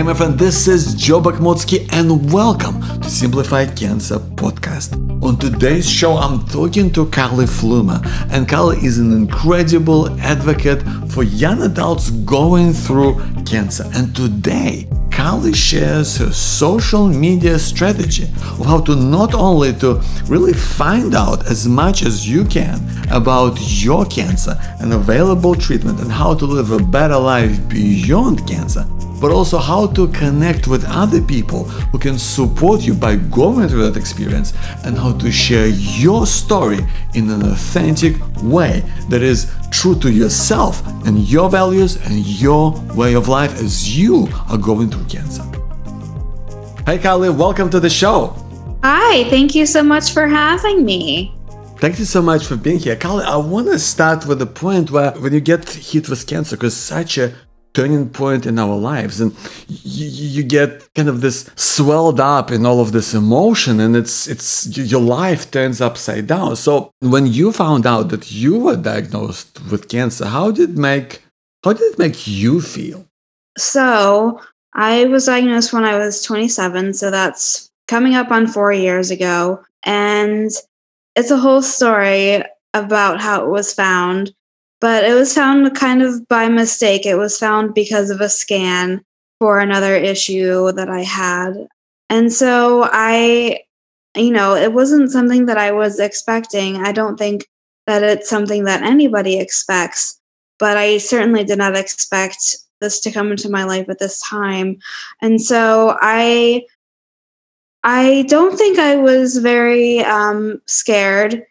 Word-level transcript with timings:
Hey 0.00 0.06
my 0.06 0.14
friend, 0.14 0.38
this 0.38 0.66
is 0.66 0.94
Joe 0.94 1.20
Bakhmutsky 1.20 1.86
and 1.92 2.32
welcome 2.32 2.80
to 3.02 3.10
Simplify 3.10 3.66
Cancer 3.66 4.18
podcast. 4.18 4.94
On 5.22 5.36
today's 5.36 5.86
show, 5.86 6.16
I'm 6.16 6.46
talking 6.46 6.90
to 6.92 7.04
Carly 7.10 7.44
Flumer, 7.44 8.00
and 8.32 8.48
Carly 8.48 8.78
is 8.78 8.96
an 8.96 9.12
incredible 9.12 10.08
advocate 10.20 10.82
for 11.10 11.22
young 11.22 11.60
adults 11.64 12.08
going 12.24 12.72
through 12.72 13.20
cancer. 13.44 13.84
And 13.94 14.16
today, 14.16 14.88
Carly 15.10 15.52
shares 15.52 16.16
her 16.16 16.32
social 16.32 17.06
media 17.06 17.58
strategy 17.58 18.24
of 18.58 18.64
how 18.64 18.80
to 18.80 18.96
not 18.96 19.34
only 19.34 19.74
to 19.80 20.00
really 20.28 20.54
find 20.54 21.14
out 21.14 21.44
as 21.44 21.68
much 21.68 22.06
as 22.06 22.26
you 22.26 22.46
can 22.46 22.80
about 23.12 23.58
your 23.60 24.06
cancer 24.06 24.58
and 24.80 24.94
available 24.94 25.54
treatment 25.54 26.00
and 26.00 26.10
how 26.10 26.32
to 26.36 26.46
live 26.46 26.70
a 26.70 26.82
better 26.82 27.18
life 27.18 27.68
beyond 27.68 28.48
cancer, 28.48 28.86
but 29.20 29.30
also 29.30 29.58
how 29.58 29.86
to 29.88 30.08
connect 30.08 30.66
with 30.66 30.84
other 30.86 31.20
people 31.20 31.64
who 31.64 31.98
can 31.98 32.18
support 32.18 32.80
you 32.80 32.94
by 32.94 33.16
going 33.16 33.68
through 33.68 33.90
that 33.90 33.96
experience 33.98 34.54
and 34.84 34.96
how 34.96 35.12
to 35.18 35.30
share 35.30 35.66
your 35.66 36.26
story 36.26 36.78
in 37.14 37.28
an 37.30 37.42
authentic 37.42 38.16
way 38.42 38.82
that 39.08 39.22
is 39.22 39.52
true 39.70 39.94
to 39.94 40.10
yourself 40.10 40.86
and 41.06 41.18
your 41.28 41.50
values 41.50 41.96
and 42.06 42.26
your 42.26 42.72
way 42.94 43.14
of 43.14 43.28
life 43.28 43.52
as 43.60 43.96
you 43.96 44.26
are 44.48 44.58
going 44.58 44.90
through 44.90 45.04
cancer. 45.04 45.42
Hey, 46.86 46.98
Carly, 46.98 47.30
welcome 47.30 47.68
to 47.70 47.80
the 47.80 47.90
show. 47.90 48.34
Hi, 48.82 49.28
thank 49.28 49.54
you 49.54 49.66
so 49.66 49.82
much 49.82 50.12
for 50.12 50.26
having 50.26 50.84
me. 50.84 51.34
Thank 51.76 51.98
you 51.98 52.04
so 52.04 52.20
much 52.20 52.46
for 52.46 52.56
being 52.56 52.78
here. 52.78 52.96
Carly, 52.96 53.24
I 53.24 53.36
want 53.36 53.68
to 53.68 53.78
start 53.78 54.26
with 54.26 54.38
the 54.38 54.46
point 54.46 54.90
where 54.90 55.12
when 55.12 55.32
you 55.32 55.40
get 55.40 55.68
hit 55.68 56.08
with 56.08 56.26
cancer, 56.26 56.56
because 56.56 56.76
such 56.76 57.16
a 57.18 57.32
turning 57.72 58.08
point 58.08 58.46
in 58.46 58.58
our 58.58 58.76
lives. 58.76 59.20
And 59.20 59.34
you, 59.68 60.06
you, 60.06 60.42
get 60.42 60.92
kind 60.94 61.08
of 61.08 61.20
this 61.20 61.48
swelled 61.56 62.20
up 62.20 62.50
in 62.50 62.66
all 62.66 62.80
of 62.80 62.92
this 62.92 63.14
emotion 63.14 63.80
and 63.80 63.96
it's 63.96 64.26
it's 64.26 64.76
your 64.76 65.00
life 65.00 65.50
turns 65.50 65.80
upside 65.80 66.26
down. 66.26 66.56
So 66.56 66.90
when 67.00 67.26
you 67.26 67.52
found 67.52 67.86
out 67.86 68.08
that 68.08 68.32
you 68.32 68.58
were 68.58 68.76
diagnosed 68.76 69.60
with 69.70 69.88
cancer 69.88 70.26
how 70.26 70.50
did 70.50 70.70
it 70.70 70.76
make 70.76 71.22
how 71.64 71.72
did 71.74 71.92
it 71.92 71.98
make 71.98 72.26
you 72.26 72.60
feel? 72.60 73.06
So 73.58 74.40
i 74.74 75.04
was 75.06 75.26
diagnosed 75.26 75.72
when 75.72 75.84
i 75.84 75.98
was 75.98 76.22
27 76.22 76.94
so 76.94 77.10
that's 77.10 77.70
coming 77.90 78.14
up 78.14 78.30
on 78.30 78.46
four 78.46 78.72
years 78.72 79.10
ago. 79.10 79.62
And 79.84 80.50
it's 81.16 81.30
a 81.32 81.36
whole 81.36 81.60
story 81.60 82.42
about 82.72 83.20
how 83.20 83.44
it 83.44 83.50
was 83.50 83.74
found 83.74 84.32
but 84.80 85.04
it 85.04 85.14
was 85.14 85.34
found 85.34 85.74
kind 85.74 86.02
of 86.02 86.26
by 86.28 86.48
mistake. 86.48 87.06
It 87.06 87.16
was 87.16 87.38
found 87.38 87.74
because 87.74 88.10
of 88.10 88.20
a 88.20 88.28
scan 88.28 89.04
for 89.38 89.58
another 89.60 89.94
issue 89.94 90.72
that 90.72 90.88
I 90.88 91.02
had. 91.02 91.66
And 92.08 92.32
so 92.32 92.88
I, 92.90 93.60
you 94.16 94.30
know, 94.30 94.54
it 94.54 94.72
wasn't 94.72 95.10
something 95.10 95.46
that 95.46 95.58
I 95.58 95.72
was 95.72 96.00
expecting. 96.00 96.78
I 96.78 96.92
don't 96.92 97.16
think 97.16 97.46
that 97.86 98.02
it's 98.02 98.28
something 98.28 98.64
that 98.64 98.82
anybody 98.82 99.38
expects, 99.38 100.20
but 100.58 100.76
I 100.76 100.98
certainly 100.98 101.44
did 101.44 101.58
not 101.58 101.76
expect 101.76 102.56
this 102.80 103.00
to 103.00 103.12
come 103.12 103.30
into 103.30 103.50
my 103.50 103.64
life 103.64 103.88
at 103.88 103.98
this 103.98 104.20
time. 104.22 104.78
And 105.20 105.40
so 105.40 105.96
I 106.00 106.64
I 107.82 108.26
don't 108.28 108.58
think 108.58 108.78
I 108.78 108.96
was 108.96 109.38
very 109.38 110.00
um, 110.00 110.60
scared 110.66 111.46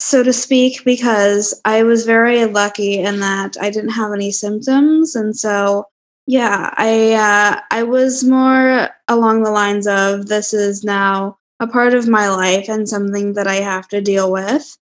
so 0.00 0.22
to 0.22 0.32
speak, 0.32 0.84
because 0.84 1.60
I 1.64 1.82
was 1.82 2.06
very 2.06 2.44
lucky 2.46 2.98
in 2.98 3.20
that 3.20 3.56
I 3.60 3.70
didn't 3.70 3.90
have 3.90 4.12
any 4.12 4.30
symptoms, 4.30 5.16
and 5.16 5.36
so 5.36 5.86
yeah, 6.26 6.72
I 6.76 7.14
uh, 7.14 7.60
I 7.70 7.82
was 7.82 8.22
more 8.24 8.90
along 9.08 9.42
the 9.42 9.50
lines 9.50 9.86
of 9.86 10.26
this 10.26 10.52
is 10.52 10.84
now 10.84 11.38
a 11.60 11.66
part 11.66 11.94
of 11.94 12.06
my 12.06 12.28
life 12.28 12.68
and 12.68 12.88
something 12.88 13.32
that 13.32 13.46
I 13.46 13.56
have 13.56 13.88
to 13.88 14.00
deal 14.00 14.30
with, 14.30 14.76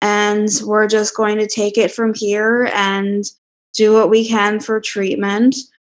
and 0.00 0.48
we're 0.64 0.88
just 0.88 1.16
going 1.16 1.38
to 1.38 1.46
take 1.46 1.76
it 1.78 1.90
from 1.90 2.14
here 2.14 2.70
and 2.74 3.24
do 3.72 3.92
what 3.94 4.10
we 4.10 4.28
can 4.28 4.60
for 4.60 4.80
treatment 4.80 5.56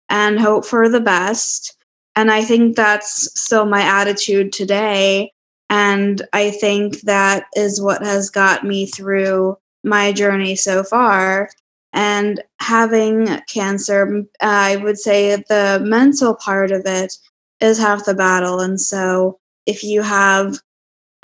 and 0.08 0.38
hope 0.38 0.64
for 0.64 0.88
the 0.88 1.00
best. 1.00 1.76
And 2.14 2.30
I 2.30 2.42
think 2.42 2.76
that's 2.76 3.28
still 3.40 3.64
my 3.64 3.80
attitude 3.80 4.52
today 4.52 5.32
and 5.72 6.20
I 6.34 6.50
think 6.50 7.00
that 7.00 7.46
is 7.56 7.80
what 7.80 8.02
has 8.02 8.28
got 8.28 8.62
me 8.62 8.84
through 8.84 9.56
my 9.82 10.12
journey 10.12 10.54
so 10.54 10.84
far. 10.84 11.48
And 11.94 12.42
having 12.60 13.40
cancer, 13.48 14.24
I 14.42 14.76
would 14.76 14.98
say 14.98 15.36
the 15.36 15.80
mental 15.82 16.34
part 16.34 16.72
of 16.72 16.82
it 16.84 17.16
is 17.60 17.78
half 17.78 18.04
the 18.04 18.12
battle. 18.12 18.60
And 18.60 18.78
so 18.78 19.38
if 19.64 19.82
you 19.82 20.02
have 20.02 20.58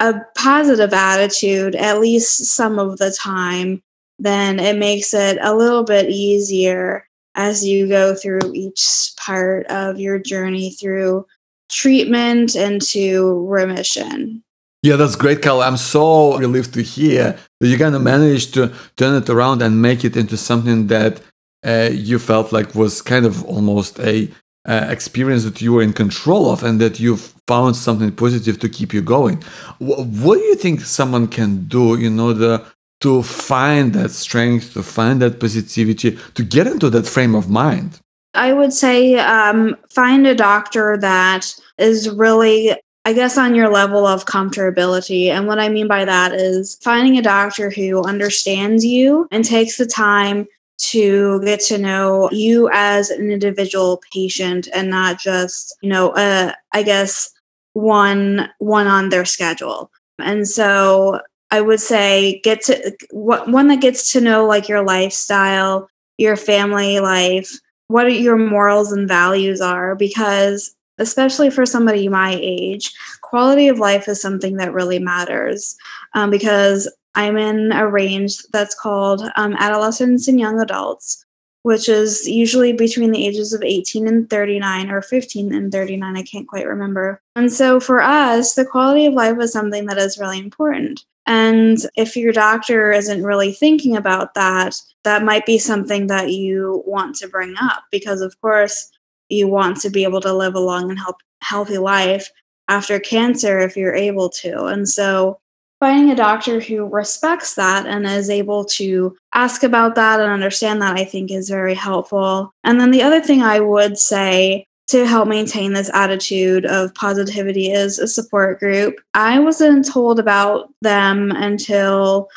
a 0.01 0.15
positive 0.35 0.95
attitude, 0.95 1.75
at 1.75 2.01
least 2.01 2.47
some 2.47 2.79
of 2.79 2.97
the 2.97 3.11
time, 3.11 3.83
then 4.19 4.61
it 4.61 4.79
makes 4.79 5.13
it 5.13 5.37
a 5.43 5.55
little 5.55 5.85
bit 5.85 6.09
easier 6.09 7.07
as 7.35 7.67
you 7.67 7.87
go 7.87 8.15
through 8.15 8.55
each 8.55 9.13
part 9.19 9.67
of 9.67 10.01
your 10.01 10.19
journey 10.19 10.71
through 10.71 11.27
treatment 11.69 12.55
and 12.57 12.81
to 12.83 13.47
remission. 13.47 14.43
Yeah, 14.83 14.97
that's 14.97 15.17
great, 15.17 15.43
Carl. 15.43 15.61
I'm 15.61 15.77
so 15.77 16.39
relieved 16.39 16.73
to 16.75 16.83
hear 16.83 17.37
that 17.61 17.67
you're 17.67 17.79
going 17.79 17.95
to 17.95 17.99
manage 17.99 18.53
to 18.53 18.73
turn 18.97 19.21
it 19.21 19.29
around 19.29 19.61
and 19.61 19.83
make 19.83 20.05
it 20.05 20.17
into 20.17 20.37
something 20.37 20.87
that 20.87 21.21
uh, 21.67 21.91
you 21.93 22.19
felt 22.19 22.53
like 22.53 22.75
was 22.75 23.03
kind 23.03 23.27
of 23.27 23.45
almost 23.45 23.99
a 23.99 24.31
uh, 24.69 24.87
experience 24.89 25.45
that 25.45 25.61
you 25.61 25.73
were 25.73 25.83
in 25.83 25.93
control 25.93 26.51
of 26.51 26.63
and 26.63 26.81
that 26.81 27.01
you've 27.01 27.35
found 27.49 27.75
something 27.75 28.13
positive 28.13 28.61
to 28.61 28.69
keep 28.69 28.93
you 28.93 29.03
going. 29.03 29.43
W- 29.81 30.05
what 30.05 30.37
do 30.37 30.45
you 30.45 30.55
think 30.55 30.83
someone 30.83 31.27
can 31.27 31.67
do 31.67 31.95
in 31.95 32.21
order 32.21 32.63
to 33.01 33.23
find 33.23 33.95
that 33.95 34.11
strength, 34.11 34.75
to 34.75 34.83
find 34.83 35.23
that 35.23 35.41
positivity, 35.41 36.19
to 36.35 36.45
get 36.45 36.67
into 36.67 36.91
that 36.91 37.07
frame 37.07 37.35
of 37.35 37.49
mind? 37.49 37.99
I 38.39 38.53
would 38.53 38.73
say 38.73 39.19
um, 39.19 39.77
find 39.91 40.27
a 40.27 40.35
doctor 40.35 40.97
that 40.99 41.55
is 41.77 42.09
really 42.09 42.75
I 43.05 43.15
guess 43.15 43.39
on 43.39 43.55
your 43.55 43.71
level 43.71 44.07
of 44.07 44.27
comfortability. 44.27 45.29
And 45.29 45.47
what 45.47 45.59
I 45.59 45.71
mean 45.71 45.89
by 45.89 46.05
that 46.05 46.35
is 46.35 46.79
finding 46.83 47.17
a 47.17 47.23
doctor 47.23 47.71
who 47.71 48.03
understands 48.03 48.85
you 48.85 49.27
and 49.31 49.43
takes 49.43 49.79
the 49.79 49.87
time 49.87 50.47
to 50.91 51.41
get 51.43 51.61
to 51.61 51.79
know 51.79 52.29
you 52.31 52.69
as 52.71 53.09
an 53.09 53.31
individual 53.31 54.03
patient 54.13 54.69
and 54.75 54.91
not 54.91 55.19
just, 55.19 55.75
you 55.81 55.89
know, 55.89 56.11
uh, 56.11 56.53
I 56.73 56.83
guess 56.83 57.31
one 57.73 58.51
one 58.59 58.87
on 58.87 59.09
their 59.09 59.25
schedule. 59.25 59.91
And 60.19 60.47
so 60.47 61.21
I 61.51 61.63
would 61.63 61.81
say 61.81 62.41
get 62.45 62.63
to 62.65 62.95
one 63.11 63.69
that 63.69 63.81
gets 63.81 64.13
to 64.13 64.21
know 64.21 64.45
like 64.47 64.69
your 64.69 64.85
lifestyle, 64.85 65.89
your 66.19 66.37
family 66.37 67.01
life, 67.01 67.59
what 67.89 68.13
your 68.13 68.37
morals 68.37 68.93
and 68.93 69.09
values 69.09 69.61
are 69.61 69.95
because 69.95 70.75
especially 70.99 71.51
for 71.51 71.65
somebody 71.65 72.09
my 72.09 72.37
age, 72.41 72.93
quality 73.23 73.69
of 73.69 73.79
life 73.79 74.09
is 74.09 74.21
something 74.21 74.57
that 74.57 74.73
really 74.73 74.99
matters 74.99 75.77
um, 76.15 76.31
because 76.31 76.93
I'm 77.15 77.37
in 77.37 77.73
a 77.73 77.89
range 77.89 78.39
that's 78.53 78.75
called 78.75 79.23
um, 79.37 79.55
adolescents 79.59 80.29
and 80.29 80.39
young 80.39 80.61
adults, 80.61 81.25
which 81.63 81.89
is 81.89 82.29
usually 82.29 82.73
between 82.73 83.13
the 83.13 83.27
ages 83.27 83.53
of 83.53 83.63
18 83.63 84.07
and 84.07 84.29
39 84.29 84.91
or 84.91 85.03
15 85.03 85.55
and 85.55 85.73
39. 85.73 86.17
I 86.17 86.23
can't 86.23 86.49
quite 86.49 86.67
remember. 86.67 87.21
And 87.35 87.53
so 87.53 87.81
for 87.81 88.01
us, 88.01 88.55
the 88.55 88.65
quality 88.65 89.07
of 89.07 89.15
life 89.15 89.39
is 89.41 89.53
something 89.53 89.87
that 89.87 89.99
is 89.99 90.19
really 90.19 90.39
important. 90.39 91.05
And 91.29 91.79
if 91.95 92.17
your 92.17 92.33
doctor 92.33 92.91
isn't 92.91 93.23
really 93.23 93.53
thinking 93.53 93.97
about 93.97 94.33
that, 94.33 94.75
that 95.05 95.23
might 95.23 95.45
be 95.45 95.59
something 95.59 96.07
that 96.07 96.31
you 96.31 96.83
want 96.87 97.17
to 97.17 97.29
bring 97.29 97.55
up 97.61 97.85
because, 97.93 98.23
of 98.23 98.41
course, 98.41 98.91
you 99.29 99.47
want 99.47 99.79
to 99.83 99.91
be 99.91 100.05
able 100.05 100.23
to 100.23 100.33
live 100.33 100.55
a 100.55 100.61
long 100.61 100.91
and 100.91 100.99
healthy 101.43 101.77
life 101.77 102.31
after 102.69 102.99
cancer 102.99 103.59
if 103.59 103.77
you're 103.77 103.95
able 103.95 104.31
to. 104.31 104.65
And 104.65 104.89
so 104.89 105.39
finding 105.81 106.11
a 106.11 106.17
doctor 106.17 106.61
who 106.61 106.87
respects 106.87 107.55
that 107.57 107.87
and 107.87 108.07
is 108.07 108.31
able 108.31 108.65
to 108.65 109.15
ask 109.35 109.63
about 109.63 109.97
that 109.97 110.21
and 110.21 110.33
understand 110.33 110.81
that, 110.81 110.97
I 110.97 111.05
think 111.05 111.31
is 111.31 111.51
very 111.51 111.75
helpful. 111.75 112.55
And 112.65 112.81
then 112.81 112.91
the 112.91 113.03
other 113.03 113.21
thing 113.21 113.43
I 113.43 113.61
would 113.61 113.99
say 113.99 114.67
to 114.89 115.07
help 115.07 115.29
maintain 115.29 115.73
this 115.75 115.91
attitude 115.93 116.65
of 116.65 116.95
positivity 116.95 117.71
is 117.71 117.99
a 117.99 118.09
support 118.09 118.59
group. 118.59 118.95
I 119.15 119.39
wasn't 119.39 119.87
told 119.87 120.19
about 120.19 120.73
them 120.81 121.31
until 121.33 122.29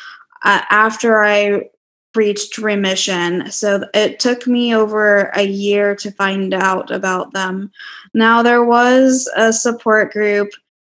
uh, 0.44 0.62
after 0.70 1.22
I 1.22 1.70
reached 2.14 2.58
remission. 2.58 3.50
So 3.50 3.86
it 3.94 4.20
took 4.20 4.46
me 4.46 4.74
over 4.74 5.30
a 5.34 5.44
year 5.44 5.96
to 5.96 6.10
find 6.10 6.52
out 6.52 6.90
about 6.90 7.32
them. 7.32 7.70
Now, 8.12 8.42
there 8.42 8.64
was 8.64 9.30
a 9.34 9.50
support 9.50 10.12
group 10.12 10.50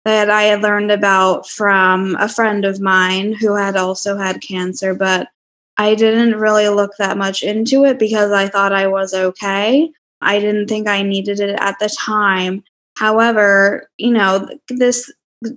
that 0.03 0.29
I 0.29 0.43
had 0.43 0.61
learned 0.61 0.91
about 0.91 1.47
from 1.47 2.17
a 2.19 2.27
friend 2.27 2.65
of 2.65 2.81
mine 2.81 3.33
who 3.33 3.55
had 3.55 3.77
also 3.77 4.17
had 4.17 4.41
cancer, 4.41 4.93
but 4.93 5.29
I 5.77 5.95
didn't 5.95 6.39
really 6.39 6.67
look 6.69 6.91
that 6.99 7.17
much 7.17 7.43
into 7.43 7.85
it 7.85 7.97
because 7.97 8.31
I 8.31 8.47
thought 8.47 8.73
I 8.73 8.87
was 8.87 9.13
okay. 9.13 9.91
I 10.25 10.39
didn't 10.39 10.67
think 10.67 10.87
I 10.87 11.01
needed 11.01 11.39
it 11.39 11.57
at 11.59 11.79
the 11.79 11.89
time. 11.89 12.63
However, 12.97 13.89
you 13.97 14.11
know, 14.11 14.47
this 14.69 15.11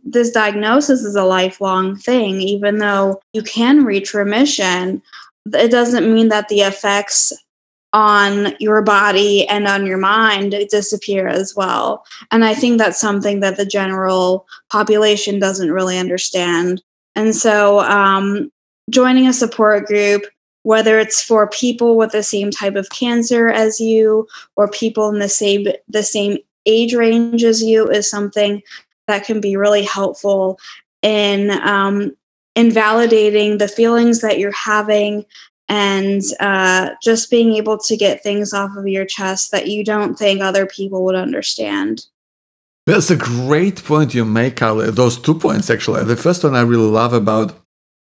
this 0.05 0.31
diagnosis 0.31 1.03
is 1.03 1.15
a 1.17 1.25
lifelong 1.25 1.97
thing 1.97 2.43
even 2.43 2.77
though 2.77 3.23
you 3.33 3.43
can 3.43 3.85
reach 3.85 4.13
remission 4.13 5.01
it 5.55 5.71
doesn't 5.71 6.13
mean 6.13 6.29
that 6.29 6.49
the 6.49 6.61
effects 6.61 7.33
on 7.93 8.55
your 8.59 8.83
body 8.83 9.49
and 9.49 9.67
on 9.67 9.87
your 9.87 9.97
mind 9.97 10.55
disappear 10.71 11.27
as 11.27 11.57
well. 11.57 12.05
And 12.31 12.45
I 12.45 12.55
think 12.55 12.79
that's 12.79 13.01
something 13.01 13.41
that 13.41 13.57
the 13.57 13.65
general 13.65 14.47
population 14.71 15.39
doesn't 15.39 15.73
really 15.73 15.99
understand. 15.99 16.83
And 17.17 17.35
so, 17.35 17.81
um, 17.81 18.53
joining 18.91 19.27
a 19.27 19.33
support 19.33 19.87
group, 19.87 20.23
whether 20.63 20.99
it's 20.99 21.23
for 21.23 21.49
people 21.49 21.97
with 21.97 22.13
the 22.13 22.23
same 22.23 22.51
type 22.51 22.77
of 22.77 22.91
cancer 22.91 23.49
as 23.49 23.81
you 23.81 24.27
or 24.57 24.69
people 24.69 25.09
in 25.09 25.19
the 25.19 25.29
same 25.29 25.69
the 25.89 26.03
same 26.03 26.39
age 26.67 26.95
range 26.95 27.45
as 27.45 27.63
you, 27.63 27.89
is 27.89 28.09
something 28.09 28.63
that 29.07 29.25
can 29.25 29.41
be 29.41 29.57
really 29.57 29.83
helpful 29.83 30.59
in 31.03 31.51
um, 31.51 32.15
invalidating 32.55 33.59
the 33.59 33.69
feelings 33.69 34.21
that 34.21 34.39
you're 34.39 34.53
having 34.53 35.25
and 35.69 36.23
uh, 36.41 36.91
just 37.03 37.31
being 37.31 37.55
able 37.55 37.79
to 37.79 37.97
get 37.97 38.23
things 38.23 38.53
off 38.53 38.77
of 38.77 38.87
your 38.87 39.05
chest 39.05 39.51
that 39.51 39.69
you 39.69 39.85
don't 39.85 40.19
think 40.19 40.41
other 40.41 40.67
people 40.67 41.05
would 41.05 41.15
understand. 41.15 42.07
That's 42.87 43.11
a 43.11 43.17
great 43.17 43.85
point 43.85 44.15
you 44.15 44.25
make, 44.25 44.57
Carly. 44.57 44.91
Those 44.91 45.19
two 45.19 45.35
points, 45.35 45.69
actually. 45.69 46.05
The 46.05 46.17
first 46.17 46.43
one 46.43 46.55
I 46.55 46.63
really 46.63 46.89
love 46.89 47.13
about 47.13 47.55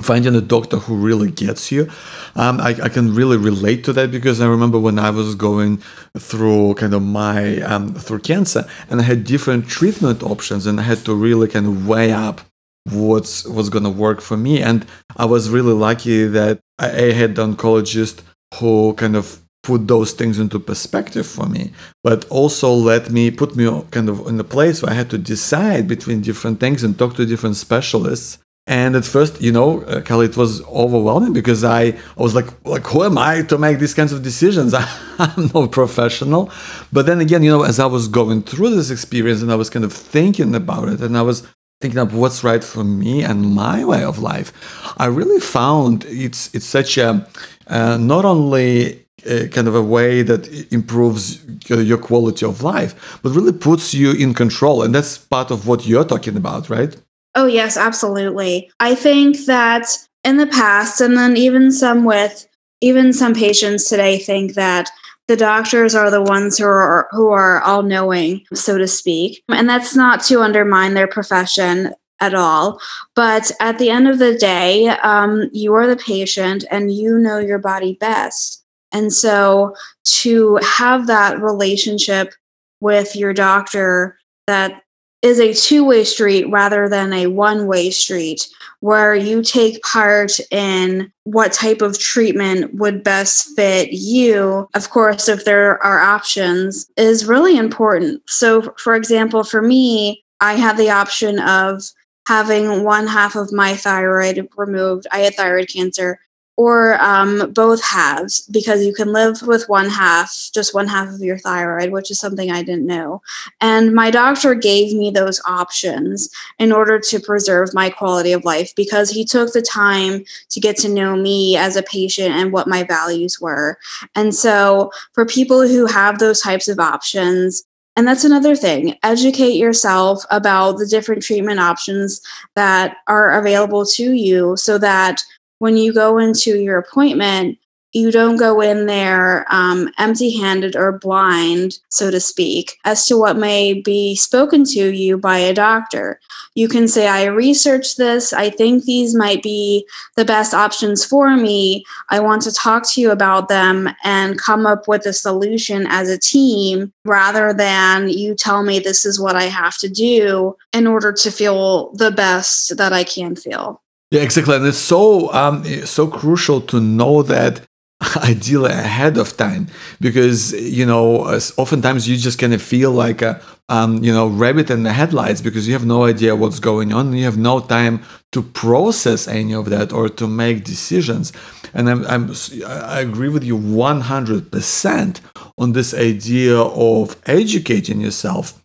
finding 0.01 0.35
a 0.35 0.41
doctor 0.41 0.77
who 0.77 0.95
really 0.95 1.29
gets 1.29 1.71
you. 1.71 1.89
Um, 2.35 2.59
I, 2.61 2.69
I, 2.83 2.89
can 2.89 3.13
really 3.13 3.35
relate 3.37 3.83
to 3.83 3.93
that 3.93 4.11
because 4.11 4.39
I 4.39 4.47
remember 4.47 4.79
when 4.79 4.97
I 4.97 5.09
was 5.09 5.35
going 5.35 5.83
through 6.17 6.75
kind 6.75 6.93
of 6.93 7.01
my 7.01 7.61
um, 7.61 7.93
through 7.93 8.19
cancer 8.19 8.65
and 8.89 9.01
I 9.01 9.03
had 9.03 9.25
different 9.25 9.67
treatment 9.67 10.23
options 10.23 10.65
and 10.65 10.79
I 10.79 10.83
had 10.83 10.99
to 10.99 11.13
really 11.13 11.49
kind 11.49 11.65
of 11.65 11.85
weigh 11.87 12.13
up 12.13 12.41
what's 12.85 13.45
what's 13.45 13.69
gonna 13.69 13.89
work 13.89 14.21
for 14.21 14.37
me. 14.37 14.61
And 14.61 14.85
I 15.17 15.25
was 15.25 15.49
really 15.49 15.73
lucky 15.73 16.25
that 16.25 16.59
I, 16.77 16.89
I 16.89 17.11
had 17.11 17.35
the 17.35 17.45
oncologist 17.45 18.21
who 18.55 18.93
kind 18.93 19.15
of 19.15 19.41
put 19.63 19.87
those 19.87 20.13
things 20.13 20.39
into 20.39 20.59
perspective 20.59 21.27
for 21.27 21.45
me, 21.45 21.71
but 22.03 22.25
also 22.29 22.73
let 22.73 23.09
me 23.09 23.29
put 23.29 23.55
me 23.55 23.65
kind 23.91 24.09
of 24.09 24.25
in 24.27 24.39
a 24.39 24.43
place 24.43 24.81
where 24.81 24.91
I 24.91 24.95
had 24.95 25.09
to 25.09 25.17
decide 25.17 25.87
between 25.87 26.21
different 26.21 26.59
things 26.59 26.83
and 26.83 26.97
talk 26.97 27.15
to 27.15 27.25
different 27.25 27.57
specialists. 27.57 28.39
And 28.67 28.95
at 28.95 29.03
first, 29.03 29.41
you 29.41 29.51
know, 29.51 29.81
uh, 29.81 30.01
Kelly, 30.01 30.27
it 30.27 30.37
was 30.37 30.63
overwhelming 30.65 31.33
because 31.33 31.63
I, 31.63 31.85
I 31.85 32.21
was 32.21 32.35
like, 32.35 32.45
like, 32.65 32.85
who 32.85 33.03
am 33.03 33.17
I 33.17 33.41
to 33.43 33.57
make 33.57 33.79
these 33.79 33.95
kinds 33.95 34.11
of 34.11 34.21
decisions? 34.21 34.73
I'm 35.19 35.49
no 35.55 35.67
professional. 35.67 36.51
But 36.93 37.07
then 37.07 37.19
again, 37.19 37.41
you 37.41 37.49
know, 37.49 37.63
as 37.63 37.79
I 37.79 37.87
was 37.87 38.07
going 38.07 38.43
through 38.43 38.75
this 38.75 38.91
experience 38.91 39.41
and 39.41 39.51
I 39.51 39.55
was 39.55 39.71
kind 39.71 39.83
of 39.83 39.91
thinking 39.91 40.53
about 40.53 40.87
it 40.87 41.01
and 41.01 41.17
I 41.17 41.23
was 41.23 41.47
thinking 41.81 41.99
of 41.99 42.13
what's 42.13 42.43
right 42.43 42.63
for 42.63 42.83
me 42.83 43.23
and 43.23 43.55
my 43.55 43.83
way 43.85 44.03
of 44.03 44.19
life, 44.19 44.51
I 44.97 45.05
really 45.05 45.39
found 45.39 46.05
it's 46.07 46.53
it's 46.53 46.65
such 46.65 46.97
a 46.97 47.27
uh, 47.67 47.97
not 47.97 48.23
only 48.25 49.05
a 49.25 49.47
kind 49.47 49.67
of 49.67 49.75
a 49.75 49.81
way 49.81 50.21
that 50.21 50.47
improves 50.71 51.43
your 51.67 51.97
quality 51.97 52.45
of 52.45 52.61
life, 52.61 53.19
but 53.21 53.31
really 53.31 53.51
puts 53.51 53.93
you 53.93 54.11
in 54.11 54.33
control, 54.33 54.83
and 54.83 54.93
that's 54.93 55.17
part 55.17 55.51
of 55.51 55.67
what 55.67 55.85
you're 55.85 56.05
talking 56.05 56.37
about, 56.37 56.69
right? 56.69 56.95
Oh 57.39 57.45
yes, 57.45 57.77
absolutely. 57.77 58.69
I 58.81 58.93
think 58.93 59.45
that 59.45 59.87
in 60.25 60.35
the 60.35 60.45
past, 60.45 60.99
and 60.99 61.15
then 61.15 61.37
even 61.37 61.71
some 61.71 62.03
with 62.03 62.45
even 62.81 63.13
some 63.13 63.33
patients 63.33 63.87
today 63.87 64.19
think 64.19 64.55
that 64.55 64.89
the 65.29 65.37
doctors 65.37 65.95
are 65.95 66.11
the 66.11 66.21
ones 66.21 66.57
who 66.57 66.65
are 66.65 67.07
who 67.11 67.29
are 67.29 67.61
all 67.61 67.81
knowing 67.81 68.45
so 68.53 68.77
to 68.77 68.89
speak. 68.89 69.41
And 69.47 69.69
that's 69.69 69.95
not 69.95 70.21
to 70.23 70.41
undermine 70.41 70.95
their 70.95 71.07
profession 71.07 71.93
at 72.19 72.33
all. 72.33 72.81
But 73.15 73.53
at 73.61 73.79
the 73.79 73.89
end 73.89 74.09
of 74.09 74.19
the 74.19 74.37
day 74.37 74.89
um, 74.89 75.49
you 75.53 75.73
are 75.75 75.87
the 75.87 75.95
patient 75.95 76.65
and 76.69 76.91
you 76.91 77.17
know 77.17 77.37
your 77.37 77.59
body 77.59 77.95
best. 78.01 78.65
And 78.91 79.13
so 79.13 79.75
to 80.23 80.57
have 80.57 81.07
that 81.07 81.41
relationship 81.41 82.33
with 82.81 83.15
your 83.15 83.31
doctor 83.31 84.17
that 84.45 84.83
is 85.21 85.39
a 85.39 85.53
two 85.53 85.83
way 85.83 86.03
street 86.03 86.45
rather 86.49 86.87
than 86.87 87.11
a 87.13 87.27
one 87.27 87.67
way 87.67 87.89
street 87.89 88.47
where 88.79 89.13
you 89.13 89.43
take 89.43 89.81
part 89.83 90.39
in 90.51 91.11
what 91.23 91.51
type 91.51 91.81
of 91.81 91.99
treatment 91.99 92.73
would 92.75 93.03
best 93.03 93.55
fit 93.55 93.91
you. 93.91 94.67
Of 94.73 94.89
course, 94.89 95.27
if 95.27 95.43
there 95.43 95.83
are 95.83 95.99
options, 95.99 96.89
is 96.95 97.25
really 97.25 97.57
important. 97.57 98.21
So, 98.27 98.73
for 98.77 98.95
example, 98.95 99.43
for 99.43 99.61
me, 99.61 100.23
I 100.39 100.53
had 100.53 100.77
the 100.77 100.89
option 100.89 101.39
of 101.39 101.83
having 102.27 102.83
one 102.83 103.07
half 103.07 103.35
of 103.35 103.51
my 103.51 103.75
thyroid 103.75 104.47
removed. 104.55 105.07
I 105.11 105.19
had 105.19 105.35
thyroid 105.35 105.67
cancer 105.67 106.19
or 106.59 107.01
um, 107.01 107.53
both 107.53 107.81
halves 107.81 108.41
because 108.51 108.85
you 108.85 108.93
can 108.93 109.13
live 109.13 109.41
with 109.43 109.69
one 109.69 109.87
half, 109.87 110.49
just 110.53 110.75
one 110.75 110.89
half 110.89 111.07
of 111.07 111.21
your 111.21 111.37
thyroid, 111.37 111.89
which 111.89 112.11
is 112.11 112.19
something 112.19 112.51
I 112.51 112.63
didn't 112.63 112.85
know. 112.85 113.21
And 113.61 113.95
my 113.95 114.11
doctor 114.11 114.53
gave 114.55 114.93
me 114.93 115.09
those 115.09 115.39
options 115.45 116.29
in 116.57 116.73
order 116.73 116.99
to 116.99 117.19
preserve 117.21 117.73
my 117.73 117.89
quality 117.89 118.33
of 118.33 118.43
life 118.43 118.75
because 118.75 119.09
he 119.09 119.23
took 119.23 119.53
the 119.53 119.61
time 119.61 120.25
to 120.49 120.59
get 120.59 120.75
to 120.79 120.89
know 120.89 121.15
me 121.15 121.55
as 121.55 121.77
a 121.77 121.83
patient 121.83 122.35
and 122.35 122.51
what 122.51 122.67
my 122.67 122.83
values 122.83 123.39
were. 123.39 123.77
And 124.13 124.35
so, 124.35 124.91
for 125.13 125.25
people 125.25 125.65
who 125.65 125.85
have 125.85 126.19
those 126.19 126.41
types 126.41 126.67
of 126.67 126.77
options, 126.77 127.63
and 127.95 128.05
that's 128.05 128.25
another 128.25 128.55
thing. 128.55 128.97
Educate 129.03 129.55
yourself 129.55 130.23
about 130.29 130.77
the 130.77 130.87
different 130.87 131.23
treatment 131.23 131.59
options 131.59 132.21
that 132.55 132.97
are 133.07 133.39
available 133.39 133.85
to 133.85 134.11
you 134.11 134.55
so 134.57 134.77
that 134.77 135.21
when 135.59 135.77
you 135.77 135.93
go 135.93 136.17
into 136.17 136.57
your 136.57 136.77
appointment, 136.77 137.57
you 137.91 138.11
don't 138.11 138.37
go 138.37 138.61
in 138.61 138.85
there 138.85 139.47
um, 139.51 139.89
empty 139.97 140.37
handed 140.37 140.75
or 140.75 140.91
blind, 140.91 141.79
so 141.89 142.11
to 142.11 142.19
speak, 142.19 142.77
as 142.85 143.05
to 143.07 143.17
what 143.17 143.35
may 143.35 143.73
be 143.73 144.15
spoken 144.15 144.63
to 144.65 144.93
you 144.93 145.17
by 145.17 145.39
a 145.39 145.55
doctor. 145.55 146.19
You 146.53 146.67
can 146.67 146.87
say, 146.87 147.07
I 147.07 147.25
researched 147.25 147.97
this. 147.97 148.31
I 148.31 148.51
think 148.51 148.83
these 148.83 149.15
might 149.15 149.41
be 149.41 149.87
the 150.17 150.25
best 150.25 150.53
options 150.53 151.03
for 151.03 151.35
me. 151.35 151.83
I 152.09 152.19
want 152.19 152.43
to 152.43 152.53
talk 152.53 152.87
to 152.91 153.01
you 153.01 153.09
about 153.09 153.49
them 153.49 153.89
and 154.03 154.37
come 154.37 154.67
up 154.67 154.87
with 154.87 155.07
a 155.07 155.13
solution 155.13 155.87
as 155.89 156.09
a 156.09 156.19
team 156.19 156.93
rather 157.05 157.53
than 157.53 158.09
you 158.09 158.35
tell 158.35 158.61
me 158.61 158.79
this 158.79 159.03
is 159.03 159.19
what 159.19 159.35
I 159.35 159.43
have 159.43 159.77
to 159.79 159.89
do 159.89 160.55
in 160.73 160.85
order 160.85 161.11
to 161.11 161.31
feel 161.31 161.91
the 161.93 162.11
best 162.11 162.77
that 162.77 162.93
I 162.93 163.03
can 163.03 163.35
feel. 163.35 163.81
Yeah, 164.11 164.21
exactly, 164.21 164.55
and 164.55 164.65
it's 164.65 164.77
so 164.77 165.31
um, 165.33 165.63
so 165.85 166.07
crucial 166.07 166.61
to 166.61 166.79
know 166.79 167.21
that 167.23 167.61
ideally 168.17 168.71
ahead 168.71 169.17
of 169.17 169.37
time 169.37 169.67
because 170.01 170.53
you 170.53 170.85
know 170.85 171.25
oftentimes 171.57 172.07
you 172.07 172.17
just 172.17 172.39
kind 172.39 172.53
of 172.53 172.61
feel 172.61 172.91
like 172.91 173.21
a 173.21 173.39
um, 173.67 174.03
you 174.03 174.11
know 174.11 174.27
rabbit 174.27 174.71
in 174.71 174.81
the 174.83 174.93
headlights 174.93 175.41
because 175.41 175.67
you 175.67 175.73
have 175.73 175.85
no 175.85 176.05
idea 176.05 176.35
what's 176.35 176.59
going 176.59 176.91
on 176.91 177.13
you 177.13 177.23
have 177.25 177.37
no 177.37 177.59
time 177.59 178.01
to 178.31 178.41
process 178.41 179.27
any 179.27 179.53
of 179.53 179.69
that 179.69 179.91
or 179.93 180.09
to 180.09 180.27
make 180.27 180.63
decisions. 180.63 181.31
And 181.73 181.87
I'm, 181.89 182.05
I'm 182.07 182.31
i 182.65 182.99
agree 183.01 183.29
with 183.29 183.43
you 183.43 183.57
100% 183.57 185.21
on 185.59 185.73
this 185.73 185.93
idea 185.93 186.57
of 186.59 187.15
educating 187.27 188.01
yourself 188.01 188.58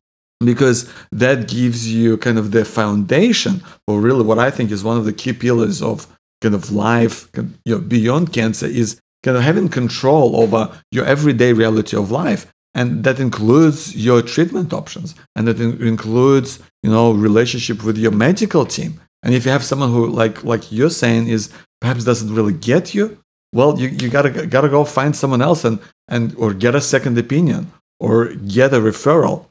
because 0.45 0.91
that 1.13 1.49
gives 1.49 1.93
you 1.93 2.17
kind 2.17 2.39
of 2.39 2.51
the 2.51 2.65
foundation 2.65 3.63
or 3.87 4.01
really 4.01 4.23
what 4.23 4.39
i 4.39 4.51
think 4.51 4.71
is 4.71 4.85
one 4.85 4.97
of 4.97 5.05
the 5.05 5.13
key 5.13 5.33
pillars 5.33 5.83
of 5.83 6.07
kind 6.45 6.55
of 6.55 6.71
life 6.71 7.29
you 7.37 7.75
know, 7.75 7.79
beyond 7.79 8.33
cancer 8.33 8.67
is 8.67 9.01
kind 9.25 9.37
of 9.37 9.43
having 9.43 9.69
control 9.69 10.37
over 10.37 10.61
your 10.93 11.07
everyday 11.07 11.53
reality 11.53 11.97
of 11.97 12.11
life. 12.11 12.47
And 12.75 13.05
that 13.05 13.19
includes 13.19 13.97
your 13.97 14.21
treatment 14.21 14.73
options. 14.73 15.15
And 15.35 15.49
that 15.49 15.61
includes 15.61 16.61
you 16.83 16.91
know 16.91 17.13
relationship 17.13 17.83
with 17.83 17.97
your 17.97 18.13
medical 18.13 18.67
team. 18.67 19.01
And 19.23 19.35
if 19.35 19.47
you 19.47 19.53
have 19.53 19.65
someone 19.65 19.91
who 19.91 20.07
like 20.07 20.45
like 20.45 20.71
you're 20.71 20.91
saying 20.91 21.29
is 21.29 21.51
perhaps 21.81 22.05
doesn't 22.05 22.35
really 22.35 22.53
get 22.53 22.95
you 22.95 23.19
well 23.53 23.79
you, 23.79 23.89
you 23.89 24.09
gotta 24.11 24.31
gotta 24.47 24.69
go 24.69 24.85
find 24.85 25.15
someone 25.15 25.43
else 25.43 25.65
and 25.65 25.79
and 26.09 26.35
or 26.37 26.53
get 26.53 26.75
a 26.75 26.81
second 26.81 27.17
opinion 27.19 27.71
or 28.01 28.35
get 28.57 28.75
a 28.75 28.81
referral 28.91 29.47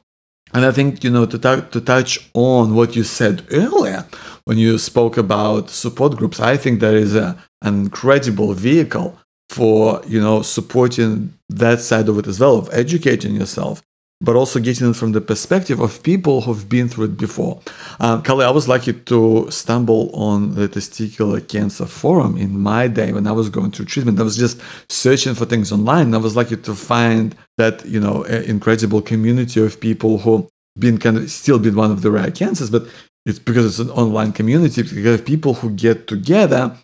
and 0.54 0.64
I 0.64 0.70
think, 0.70 1.02
you 1.02 1.10
know, 1.10 1.26
to, 1.26 1.38
to 1.38 1.80
touch 1.80 2.30
on 2.32 2.76
what 2.76 2.94
you 2.94 3.02
said 3.02 3.44
earlier 3.50 4.06
when 4.44 4.56
you 4.56 4.78
spoke 4.78 5.16
about 5.16 5.68
support 5.68 6.16
groups, 6.16 6.38
I 6.38 6.56
think 6.56 6.78
there 6.78 6.96
is 6.96 7.16
a, 7.16 7.36
an 7.62 7.80
incredible 7.80 8.54
vehicle 8.54 9.18
for, 9.48 10.00
you 10.06 10.20
know, 10.20 10.42
supporting 10.42 11.34
that 11.48 11.80
side 11.80 12.08
of 12.08 12.18
it 12.18 12.28
as 12.28 12.38
well, 12.38 12.56
of 12.56 12.68
educating 12.72 13.34
yourself. 13.34 13.82
But 14.24 14.36
also 14.36 14.58
getting 14.58 14.90
it 14.90 14.96
from 14.96 15.12
the 15.12 15.20
perspective 15.20 15.78
of 15.80 16.02
people 16.02 16.40
who've 16.42 16.66
been 16.76 16.88
through 16.88 17.06
it 17.10 17.16
before. 17.26 17.60
Um, 18.00 18.22
Carly, 18.22 18.46
I 18.46 18.50
was 18.50 18.66
lucky 18.74 18.94
to 19.10 19.50
stumble 19.50 20.10
on 20.14 20.54
the 20.54 20.66
testicular 20.68 21.46
cancer 21.46 21.86
forum 21.86 22.32
in 22.44 22.58
my 22.58 22.88
day 22.88 23.12
when 23.12 23.26
I 23.26 23.32
was 23.32 23.48
going 23.50 23.70
through 23.72 23.86
treatment. 23.86 24.18
I 24.18 24.22
was 24.30 24.38
just 24.44 24.56
searching 24.88 25.34
for 25.34 25.44
things 25.44 25.70
online. 25.70 26.14
I 26.14 26.18
was 26.18 26.34
lucky 26.40 26.56
to 26.56 26.74
find 26.74 27.36
that, 27.58 27.84
you 27.84 28.00
know, 28.00 28.22
incredible 28.54 29.02
community 29.02 29.58
of 29.64 29.78
people 29.78 30.18
who 30.18 30.48
been 30.78 30.98
kind 30.98 31.16
of 31.18 31.30
still 31.30 31.58
been 31.58 31.76
one 31.76 31.90
of 31.90 32.02
the 32.02 32.10
rare 32.10 32.30
cancers, 32.30 32.70
but 32.70 32.84
it's 33.26 33.38
because 33.38 33.66
it's 33.66 33.78
an 33.78 33.90
online 33.90 34.32
community. 34.32 34.82
Because 34.82 35.20
people 35.20 35.54
who 35.54 35.70
get 35.70 36.06
together, 36.06 36.76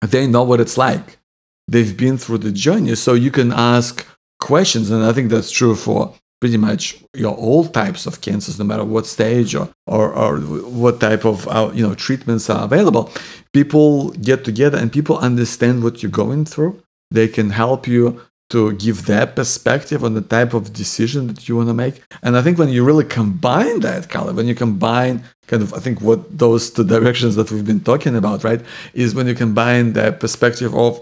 they 0.00 0.26
know 0.26 0.44
what 0.44 0.60
it's 0.60 0.78
like. 0.78 1.18
They've 1.66 1.96
been 1.96 2.18
through 2.18 2.38
the 2.38 2.52
journey, 2.52 2.94
so 2.94 3.14
you 3.14 3.30
can 3.30 3.52
ask 3.52 4.06
questions, 4.40 4.90
and 4.90 5.02
I 5.04 5.12
think 5.12 5.30
that's 5.30 5.50
true 5.50 5.74
for 5.74 6.14
pretty 6.44 6.58
much 6.58 7.00
you 7.14 7.22
know, 7.22 7.32
all 7.46 7.64
types 7.64 8.04
of 8.04 8.20
cancers, 8.20 8.58
no 8.58 8.66
matter 8.66 8.84
what 8.84 9.06
stage 9.06 9.54
or 9.54 9.66
or, 9.86 10.12
or 10.12 10.40
what 10.82 11.00
type 11.00 11.24
of 11.24 11.48
uh, 11.48 11.70
you 11.72 11.82
know 11.86 11.94
treatments 11.94 12.50
are 12.50 12.64
available. 12.64 13.10
People 13.54 14.10
get 14.30 14.44
together 14.44 14.76
and 14.76 14.92
people 14.92 15.16
understand 15.16 15.82
what 15.82 16.02
you're 16.02 16.18
going 16.24 16.44
through. 16.44 16.72
They 17.10 17.28
can 17.28 17.48
help 17.48 17.86
you 17.86 18.20
to 18.50 18.74
give 18.74 19.06
their 19.06 19.26
perspective 19.26 20.04
on 20.04 20.12
the 20.12 20.20
type 20.20 20.52
of 20.52 20.74
decision 20.74 21.28
that 21.28 21.48
you 21.48 21.56
want 21.56 21.68
to 21.68 21.74
make. 21.84 22.02
And 22.22 22.36
I 22.36 22.42
think 22.42 22.58
when 22.58 22.68
you 22.68 22.84
really 22.84 23.06
combine 23.20 23.80
that, 23.80 24.10
color, 24.10 24.34
when 24.34 24.46
you 24.46 24.54
combine 24.54 25.24
kind 25.46 25.62
of, 25.62 25.72
I 25.72 25.78
think 25.78 26.02
what 26.02 26.20
those 26.44 26.70
two 26.70 26.84
directions 26.94 27.36
that 27.36 27.50
we've 27.50 27.64
been 27.72 27.80
talking 27.80 28.14
about, 28.16 28.44
right, 28.44 28.60
is 28.92 29.14
when 29.14 29.26
you 29.28 29.34
combine 29.34 29.94
the 29.94 30.12
perspective 30.12 30.74
of, 30.74 31.00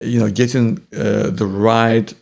you 0.00 0.20
know, 0.20 0.30
getting 0.30 0.86
uh, 0.96 1.30
the 1.30 1.46
right, 1.46 2.14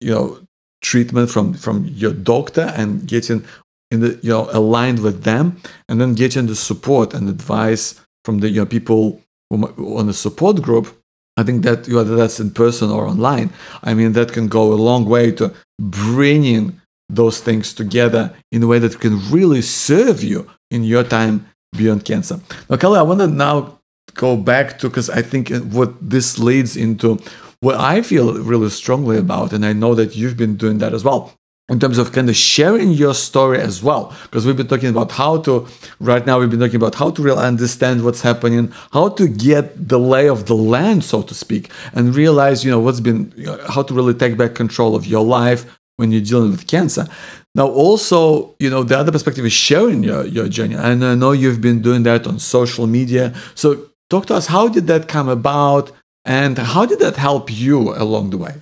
you 0.00 0.12
know, 0.14 0.41
treatment 0.82 1.30
from 1.30 1.54
from 1.54 1.84
your 1.86 2.12
doctor 2.12 2.72
and 2.76 3.06
getting 3.06 3.44
in 3.90 4.00
the 4.00 4.18
you 4.22 4.30
know 4.30 4.48
aligned 4.52 5.00
with 5.00 5.22
them, 5.24 5.56
and 5.88 6.00
then 6.00 6.14
getting 6.14 6.46
the 6.46 6.56
support 6.56 7.14
and 7.14 7.28
advice 7.28 8.00
from 8.24 8.40
the 8.40 8.48
you 8.48 8.60
know 8.60 8.66
people 8.66 9.20
on 9.50 10.06
the 10.06 10.14
support 10.14 10.62
group 10.62 11.02
I 11.36 11.42
think 11.42 11.62
that 11.62 11.88
whether 11.88 12.14
that's 12.14 12.40
in 12.40 12.50
person 12.50 12.90
or 12.90 13.06
online, 13.06 13.50
I 13.82 13.94
mean, 13.94 14.12
that 14.12 14.32
can 14.32 14.48
go 14.48 14.72
a 14.72 14.74
long 14.74 15.06
way 15.06 15.32
to 15.32 15.54
bringing 15.80 16.80
those 17.08 17.40
things 17.40 17.72
together 17.72 18.34
in 18.50 18.62
a 18.62 18.66
way 18.66 18.78
that 18.78 19.00
can 19.00 19.18
really 19.30 19.62
serve 19.62 20.22
you 20.22 20.50
in 20.70 20.84
your 20.84 21.04
time 21.04 21.46
beyond 21.76 22.04
cancer. 22.04 22.40
Now, 22.68 22.76
Kelly, 22.76 22.98
I 22.98 23.02
want 23.02 23.20
to 23.20 23.26
now 23.26 23.78
go 24.14 24.36
back 24.36 24.78
to 24.78 24.88
because 24.88 25.08
I 25.08 25.22
think 25.22 25.50
what 25.72 25.94
this 26.00 26.38
leads 26.38 26.76
into 26.76 27.18
what 27.62 27.76
I 27.76 28.02
feel 28.02 28.34
really 28.42 28.70
strongly 28.70 29.16
about, 29.16 29.52
and 29.52 29.64
I 29.64 29.72
know 29.72 29.94
that 29.94 30.16
you've 30.16 30.36
been 30.36 30.56
doing 30.56 30.78
that 30.78 30.92
as 30.92 31.04
well, 31.04 31.32
in 31.68 31.78
terms 31.78 31.96
of 31.96 32.10
kind 32.10 32.28
of 32.28 32.34
sharing 32.34 32.90
your 32.90 33.14
story 33.14 33.60
as 33.60 33.84
well. 33.84 34.12
Because 34.24 34.44
we've 34.44 34.56
been 34.56 34.66
talking 34.66 34.88
about 34.88 35.12
how 35.12 35.38
to 35.42 35.68
right 36.00 36.26
now 36.26 36.40
we've 36.40 36.50
been 36.50 36.58
talking 36.58 36.82
about 36.84 36.96
how 36.96 37.10
to 37.12 37.22
really 37.22 37.42
understand 37.42 38.04
what's 38.04 38.22
happening 38.22 38.72
how 38.92 39.08
to 39.10 39.28
get 39.28 39.88
the 39.88 39.98
lay 39.98 40.28
of 40.28 40.46
the 40.46 40.56
land 40.56 41.04
so 41.04 41.22
to 41.22 41.34
speak 41.34 41.70
and 41.94 42.16
realize 42.16 42.64
you 42.64 42.70
know 42.70 42.80
what's 42.80 43.00
been 43.00 43.32
how 43.68 43.82
to 43.84 43.94
really 43.94 44.12
take 44.12 44.36
back 44.36 44.56
control 44.56 44.96
of 44.96 45.06
your 45.06 45.24
life 45.24 45.78
when 45.98 46.10
you're 46.10 46.20
dealing 46.20 46.50
with 46.50 46.66
cancer. 46.66 47.06
Now 47.54 47.68
also 47.68 48.56
you 48.58 48.70
know 48.70 48.82
the 48.82 48.98
other 48.98 49.12
perspective 49.12 49.46
is 49.46 49.52
sharing 49.52 50.02
your, 50.02 50.26
your 50.26 50.48
journey 50.48 50.74
and 50.74 51.04
i 51.04 51.14
know 51.14 51.30
you've 51.30 51.60
been 51.60 51.80
doing 51.80 52.02
that 52.02 52.26
on 52.26 52.40
social 52.40 52.88
media. 52.88 53.32
So 53.54 53.86
talk 54.10 54.26
to 54.26 54.34
us 54.34 54.48
how 54.48 54.66
did 54.66 54.88
that 54.88 55.06
come 55.06 55.28
about 55.28 55.92
and 56.24 56.58
how 56.58 56.86
did 56.86 56.98
that 57.00 57.16
help 57.16 57.50
you 57.50 57.94
along 57.94 58.30
the 58.30 58.38
way 58.38 58.54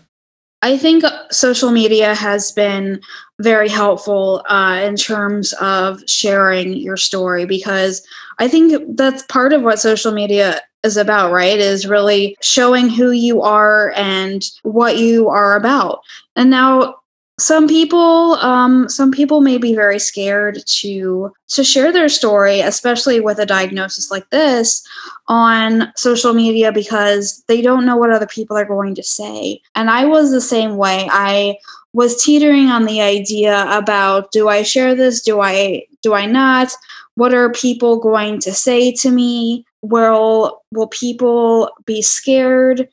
I 0.63 0.77
think 0.77 1.05
social 1.31 1.71
media 1.71 2.15
has 2.15 2.53
been 2.53 3.01
very 3.41 3.69
helpful 3.69 4.45
uh, 4.49 4.83
in 4.85 4.97
terms 4.97 5.55
of 5.55 6.03
sharing 6.07 6.75
your 6.75 6.99
story 6.99 7.47
because 7.47 8.07
I 8.39 8.47
think 8.49 8.97
that's 8.97 9.23
part 9.25 9.55
of 9.55 9.63
what 9.63 9.81
social 9.81 10.13
media 10.13 10.61
is 10.83 10.99
about, 10.99 11.33
right? 11.33 11.59
Is 11.59 11.87
really 11.87 12.37
showing 12.43 12.91
who 12.91 13.11
you 13.11 13.41
are 13.41 13.93
and 13.97 14.45
what 14.63 14.99
you 14.99 15.29
are 15.29 15.57
about. 15.57 16.01
And 16.37 16.51
now 16.51 17.00
some 17.41 17.67
people 17.67 18.35
um, 18.35 18.89
some 18.89 19.11
people 19.11 19.41
may 19.41 19.59
be 19.59 19.75
very 19.75 19.99
scared 19.99 20.59
to 20.67 21.33
to 21.49 21.65
share 21.65 21.93
their 21.93 22.09
story 22.09 22.61
especially 22.61 23.21
with 23.21 23.39
a 23.39 23.47
diagnosis 23.47 24.11
like 24.11 24.29
this 24.31 24.87
on 25.29 25.93
social 25.97 26.35
media 26.35 26.71
because 26.71 27.43
they 27.49 27.63
don't 27.63 27.87
know 27.87 27.97
what 27.97 28.13
other 28.13 28.27
people 28.27 28.57
are 28.57 28.65
going 28.65 28.95
to 28.95 29.03
say. 29.03 29.61
And 29.75 29.91
i 29.91 30.05
was 30.05 30.31
the 30.31 30.41
same 30.41 30.77
way. 30.77 31.09
I 31.11 31.57
was 31.93 32.23
teetering 32.23 32.67
on 32.69 32.85
the 32.85 33.01
idea 33.01 33.67
about 33.71 34.31
do 34.33 34.49
i 34.49 34.63
share 34.63 34.95
this? 34.95 35.23
Do 35.23 35.41
i 35.41 35.83
do 36.03 36.15
i 36.15 36.27
not? 36.27 36.73
What 37.15 37.35
are 37.35 37.51
people 37.51 37.99
going 37.99 38.41
to 38.41 38.53
say 38.53 38.93
to 38.93 39.11
me? 39.11 39.65
Will 39.83 40.63
will 40.73 40.89
people 40.89 41.71
be 41.87 42.03
scared? 42.03 42.89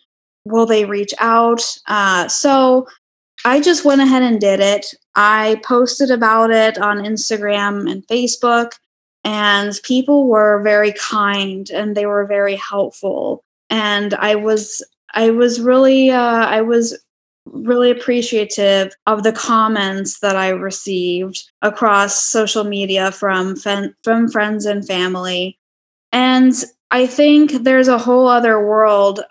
Will 0.45 0.65
they 0.65 0.85
reach 0.85 1.13
out? 1.19 1.61
Uh, 1.87 2.27
so 2.29 2.87
I 3.47 3.61
just 3.61 3.85
went 3.85 4.01
ahead 4.01 4.23
and 4.23 4.41
did 4.41 4.59
it. 4.59 4.93
I 5.15 5.61
posted 5.63 6.11
about 6.11 6.51
it 6.51 6.77
on 6.77 6.97
Instagram 6.97 7.89
and 7.89 8.05
Facebook, 8.07 8.71
and 9.23 9.79
people 9.83 10.27
were 10.27 10.61
very 10.63 10.91
kind 10.91 11.69
and 11.69 11.95
they 11.95 12.05
were 12.05 12.25
very 12.25 12.55
helpful. 12.55 13.45
And 13.69 14.13
I 14.15 14.35
was, 14.35 14.83
I 15.13 15.29
was 15.29 15.61
really, 15.61 16.11
uh, 16.11 16.45
I 16.45 16.61
was 16.61 16.97
really 17.45 17.89
appreciative 17.89 18.93
of 19.05 19.23
the 19.23 19.31
comments 19.31 20.19
that 20.19 20.35
I 20.35 20.49
received 20.49 21.49
across 21.61 22.21
social 22.21 22.65
media 22.65 23.13
from 23.13 23.55
from 23.55 24.27
friends 24.29 24.65
and 24.65 24.85
family. 24.85 25.57
And 26.11 26.53
I 26.91 27.07
think 27.07 27.63
there's 27.63 27.87
a 27.87 27.97
whole 27.97 28.27
other 28.27 28.59
world 28.59 29.21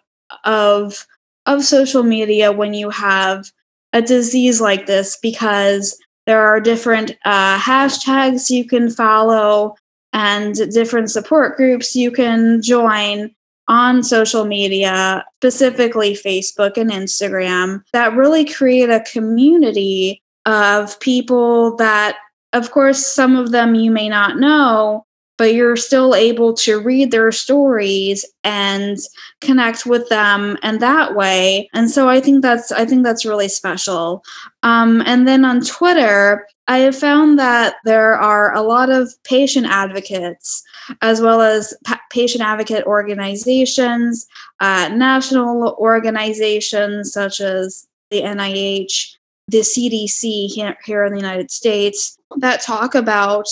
of 0.44 1.06
of 1.44 1.64
social 1.64 2.02
media 2.02 2.50
when 2.50 2.72
you 2.72 2.88
have 2.88 3.50
a 3.96 4.02
disease 4.02 4.60
like 4.60 4.84
this 4.84 5.16
because 5.22 5.98
there 6.26 6.42
are 6.42 6.60
different 6.60 7.16
uh, 7.24 7.58
hashtags 7.58 8.50
you 8.50 8.66
can 8.66 8.90
follow 8.90 9.74
and 10.12 10.54
different 10.70 11.10
support 11.10 11.56
groups 11.56 11.96
you 11.96 12.10
can 12.10 12.60
join 12.60 13.34
on 13.68 14.02
social 14.02 14.44
media, 14.44 15.24
specifically 15.38 16.12
Facebook 16.12 16.76
and 16.76 16.90
Instagram, 16.90 17.82
that 17.94 18.14
really 18.14 18.44
create 18.44 18.90
a 18.90 19.04
community 19.10 20.22
of 20.44 21.00
people 21.00 21.74
that, 21.76 22.18
of 22.52 22.70
course, 22.72 23.06
some 23.06 23.34
of 23.34 23.50
them 23.50 23.74
you 23.74 23.90
may 23.90 24.10
not 24.10 24.38
know, 24.38 25.05
but 25.38 25.54
you're 25.54 25.76
still 25.76 26.14
able 26.14 26.54
to 26.54 26.80
read 26.80 27.10
their 27.10 27.30
stories 27.30 28.24
and 28.44 28.98
connect 29.40 29.84
with 29.86 30.08
them 30.08 30.56
and 30.62 30.80
that 30.80 31.14
way. 31.14 31.68
And 31.74 31.90
so 31.90 32.08
i 32.08 32.20
think 32.20 32.42
that's 32.42 32.72
i 32.72 32.84
think 32.84 33.04
that's 33.04 33.26
really 33.26 33.48
special. 33.48 34.22
Um, 34.62 35.02
and 35.06 35.28
then 35.28 35.44
on 35.44 35.60
twitter 35.60 36.46
i 36.68 36.78
have 36.78 36.96
found 36.96 37.38
that 37.38 37.76
there 37.84 38.14
are 38.14 38.54
a 38.54 38.62
lot 38.62 38.90
of 38.90 39.12
patient 39.24 39.66
advocates 39.66 40.62
as 41.02 41.20
well 41.20 41.40
as 41.40 41.74
pa- 41.84 42.00
patient 42.10 42.42
advocate 42.42 42.84
organizations 42.84 44.26
uh, 44.60 44.88
national 44.88 45.76
organizations 45.78 47.12
such 47.12 47.40
as 47.40 47.86
the 48.10 48.22
nih 48.22 49.16
the 49.48 49.58
cdc 49.58 50.48
here, 50.48 50.76
here 50.84 51.04
in 51.04 51.12
the 51.12 51.20
united 51.20 51.50
states 51.50 52.18
that 52.38 52.60
talk 52.60 52.94
about 52.94 53.46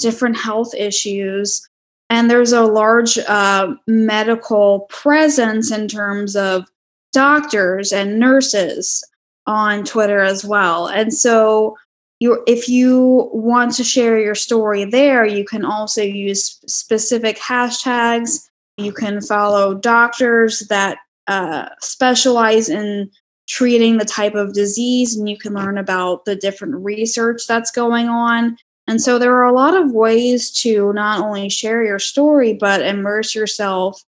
different 0.00 0.36
health 0.36 0.74
issues. 0.74 1.66
And 2.08 2.28
there's 2.28 2.52
a 2.52 2.62
large 2.62 3.18
uh, 3.18 3.74
medical 3.86 4.80
presence 4.88 5.70
in 5.70 5.86
terms 5.86 6.34
of 6.34 6.64
doctors 7.12 7.92
and 7.92 8.18
nurses 8.18 9.04
on 9.46 9.84
Twitter 9.84 10.20
as 10.20 10.44
well. 10.44 10.86
And 10.86 11.12
so 11.14 11.76
you 12.20 12.42
if 12.46 12.68
you 12.68 13.30
want 13.32 13.74
to 13.74 13.84
share 13.84 14.18
your 14.18 14.34
story 14.34 14.84
there, 14.84 15.24
you 15.24 15.44
can 15.44 15.64
also 15.64 16.02
use 16.02 16.60
specific 16.66 17.38
hashtags. 17.38 18.48
You 18.76 18.92
can 18.92 19.20
follow 19.20 19.74
doctors 19.74 20.60
that 20.68 20.98
uh, 21.26 21.68
specialize 21.80 22.68
in 22.68 23.10
treating 23.48 23.98
the 23.98 24.04
type 24.04 24.34
of 24.34 24.52
disease, 24.52 25.16
and 25.16 25.28
you 25.28 25.36
can 25.36 25.54
learn 25.54 25.76
about 25.76 26.24
the 26.24 26.36
different 26.36 26.74
research 26.76 27.42
that's 27.48 27.70
going 27.70 28.08
on. 28.08 28.56
And 28.90 29.00
so 29.00 29.20
there 29.20 29.36
are 29.36 29.44
a 29.44 29.52
lot 29.52 29.76
of 29.76 29.92
ways 29.92 30.50
to 30.62 30.92
not 30.94 31.20
only 31.20 31.48
share 31.48 31.84
your 31.84 32.00
story, 32.00 32.54
but 32.54 32.82
immerse 32.82 33.36
yourself 33.36 34.02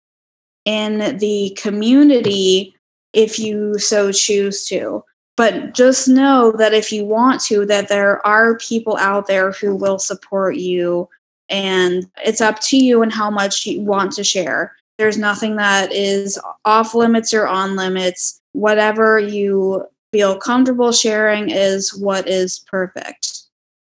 in 0.65 1.19
the 1.19 1.55
community 1.61 2.75
if 3.13 3.39
you 3.39 3.79
so 3.79 4.11
choose 4.11 4.65
to. 4.69 5.05
But 5.37 5.75
just 5.75 6.09
know 6.09 6.53
that 6.53 6.73
if 6.73 6.91
you 6.93 7.05
want 7.05 7.43
to, 7.43 7.67
that 7.67 7.91
there 7.91 8.27
are 8.27 8.57
people 8.57 8.97
out 8.97 9.27
there 9.27 9.53
who 9.53 9.77
will 9.77 9.99
support 9.99 10.57
you. 10.57 11.11
And 11.51 12.07
it's 12.25 12.41
up 12.41 12.61
to 12.61 12.79
you 12.79 13.03
and 13.03 13.13
how 13.13 13.29
much 13.29 13.67
you 13.67 13.83
want 13.83 14.13
to 14.13 14.25
share. 14.25 14.75
There's 14.97 15.19
nothing 15.19 15.57
that 15.57 15.93
is 15.93 16.41
off 16.65 16.95
limits 16.95 17.35
or 17.35 17.47
on 17.47 17.77
limits. 17.77 18.41
Whatever 18.53 19.19
you 19.19 19.85
feel 20.11 20.39
comfortable 20.39 20.91
sharing 20.91 21.51
is 21.51 21.95
what 21.95 22.27
is 22.27 22.61
perfect. 22.61 23.30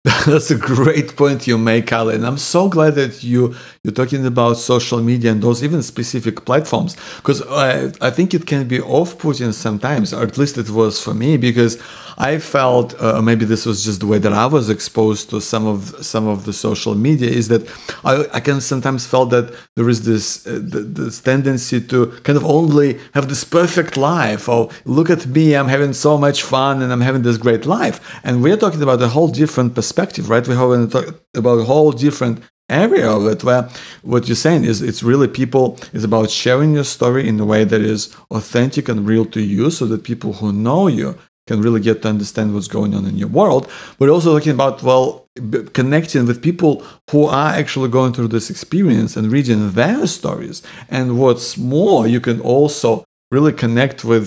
That's 0.26 0.50
a 0.50 0.56
great 0.58 1.16
point 1.16 1.46
you 1.46 1.60
make, 1.60 1.86
Carly. 1.88 2.16
And 2.16 2.26
I'm 2.26 2.38
so 2.38 2.68
glad 2.70 2.96
that 2.96 3.24
you 3.24 3.54
you're 3.84 3.94
talking 3.94 4.28
about 4.28 4.58
social 4.58 5.02
media 5.02 5.32
and 5.32 5.42
those 5.42 5.64
even 5.64 5.82
specific 5.82 6.46
platforms 6.46 6.96
because 7.18 7.42
I, 7.48 7.92
I 8.00 8.12
think 8.12 8.36
it 8.36 8.46
can 8.46 8.68
be 8.68 8.80
off-putting 8.80 9.54
sometimes, 9.54 10.14
or 10.14 10.22
at 10.22 10.38
least 10.38 10.60
it 10.60 10.70
was 10.70 11.02
for 11.02 11.16
me, 11.16 11.36
because 11.36 11.82
I 12.20 12.38
felt 12.38 12.94
uh, 13.02 13.24
maybe 13.24 13.44
this 13.44 13.66
was 13.66 13.84
just 13.84 14.02
the 14.02 14.06
way 14.06 14.20
that 14.20 14.34
I 14.34 14.46
was 14.46 14.70
exposed 14.70 15.32
to 15.32 15.42
some 15.42 15.66
of 15.66 16.06
some 16.06 16.28
of 16.28 16.46
the 16.46 16.54
social 16.54 16.94
media 16.94 17.32
is 17.32 17.48
that 17.48 17.68
I, 18.06 18.26
I 18.32 18.40
can 18.40 18.62
sometimes 18.62 19.08
felt 19.08 19.32
that 19.32 19.52
there 19.76 19.90
is 19.90 20.06
this 20.06 20.46
uh, 20.46 20.60
this 20.62 21.20
tendency 21.20 21.82
to 21.82 22.08
kind 22.22 22.38
of 22.38 22.46
only 22.46 23.00
have 23.16 23.30
this 23.30 23.44
perfect 23.44 23.98
life. 23.98 24.48
Oh, 24.48 24.70
look 24.86 25.10
at 25.10 25.26
me, 25.26 25.56
I'm 25.56 25.70
having 25.70 25.94
so 25.94 26.20
much 26.20 26.44
fun 26.44 26.84
and 26.84 26.94
I'm 26.94 27.02
having 27.02 27.24
this 27.24 27.38
great 27.38 27.66
life. 27.66 28.00
And 28.24 28.44
we're 28.44 28.58
talking 28.58 28.84
about 28.84 29.02
a 29.02 29.08
whole 29.08 29.30
different 29.30 29.74
perspective, 29.74 30.30
right? 30.30 30.48
We're 30.48 30.56
talking 30.56 31.16
about 31.34 31.58
a 31.58 31.64
whole 31.64 31.92
different 31.92 32.44
area 32.72 33.10
of 33.10 33.26
it 33.28 33.44
where 33.44 33.70
what 34.02 34.28
you're 34.28 34.36
saying 34.36 34.64
is 34.64 34.82
it's 34.82 35.04
really 35.04 35.28
people 35.28 35.78
is 35.94 36.04
about 36.04 36.30
sharing 36.30 36.74
your 36.74 36.84
story 36.84 37.28
in 37.28 37.40
a 37.40 37.46
way 37.46 37.64
that 37.64 37.82
is 37.82 38.16
authentic 38.32 38.90
and 38.90 39.08
real 39.08 39.26
to 39.26 39.42
you 39.42 39.70
so 39.70 39.86
that 39.86 40.04
people 40.04 40.34
who 40.34 40.52
know 40.52 40.88
you 40.88 41.18
can 41.48 41.62
really 41.62 41.82
get 41.82 42.02
to 42.02 42.08
understand 42.08 42.54
what's 42.54 42.68
going 42.68 42.94
on 42.94 43.06
in 43.06 43.18
your 43.18 43.28
world. 43.28 43.70
But 43.98 44.10
also 44.10 44.34
talking 44.34 44.54
about 44.54 44.84
well 44.84 45.28
connecting 45.74 46.26
with 46.26 46.42
people 46.42 46.84
who 47.10 47.26
are 47.26 47.52
actually 47.54 47.90
going 47.90 48.14
through 48.14 48.30
this 48.30 48.50
experience 48.50 49.16
and 49.16 49.32
reading 49.32 49.72
their 49.72 50.06
stories. 50.08 50.62
And 50.90 51.18
what's 51.18 51.58
more 51.58 52.08
you 52.08 52.20
can 52.20 52.42
also 52.42 53.04
really 53.32 53.54
connect 53.54 54.04
with 54.04 54.26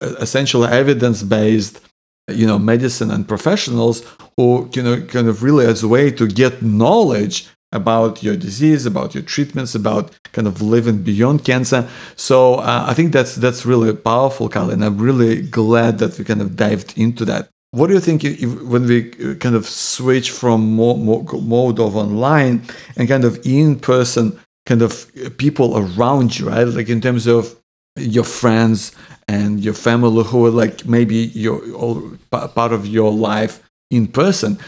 essentially 0.00 0.68
evidence 0.68 1.22
based 1.22 1.80
you 2.28 2.46
know 2.46 2.58
medicine 2.58 3.10
and 3.10 3.26
professionals 3.26 4.04
who 4.36 4.68
you 4.74 4.82
know 4.82 5.00
kind 5.02 5.28
of 5.28 5.42
really 5.42 5.66
as 5.66 5.82
a 5.82 5.88
way 5.88 6.10
to 6.10 6.26
get 6.26 6.62
knowledge 6.62 7.48
about 7.72 8.22
your 8.22 8.36
disease, 8.36 8.86
about 8.86 9.14
your 9.14 9.22
treatments, 9.22 9.74
about 9.74 10.12
kind 10.32 10.46
of 10.46 10.62
living 10.62 11.02
beyond 11.02 11.44
cancer. 11.44 11.88
So 12.16 12.56
uh, 12.56 12.84
I 12.88 12.94
think 12.94 13.12
that's 13.12 13.36
that's 13.36 13.66
really 13.66 13.94
powerful, 13.94 14.48
Carly, 14.48 14.74
and 14.74 14.84
I'm 14.84 14.98
really 14.98 15.42
glad 15.42 15.98
that 15.98 16.18
we 16.18 16.24
kind 16.24 16.40
of 16.40 16.56
dived 16.56 16.96
into 16.96 17.24
that. 17.26 17.48
What 17.70 17.88
do 17.88 17.94
you 17.94 18.00
think 18.00 18.24
if, 18.24 18.62
when 18.62 18.86
we 18.86 19.12
uh, 19.12 19.34
kind 19.34 19.54
of 19.54 19.66
switch 19.66 20.30
from 20.30 20.72
more, 20.74 20.96
more, 20.96 21.22
mode 21.42 21.78
of 21.78 21.96
online 21.96 22.62
and 22.96 23.06
kind 23.08 23.24
of 23.24 23.44
in 23.44 23.78
person, 23.78 24.38
kind 24.64 24.80
of 24.80 25.10
people 25.36 25.76
around 25.76 26.38
you, 26.38 26.48
right? 26.48 26.64
Like 26.64 26.88
in 26.88 27.02
terms 27.02 27.26
of 27.26 27.54
your 27.96 28.24
friends 28.24 28.92
and 29.26 29.60
your 29.60 29.74
family 29.74 30.24
who 30.24 30.46
are 30.46 30.50
like 30.50 30.86
maybe 30.86 31.16
your 31.34 31.72
all 31.72 32.02
part 32.30 32.72
of 32.72 32.86
your 32.86 33.12
life 33.12 33.62
in 33.90 34.06
person 34.06 34.58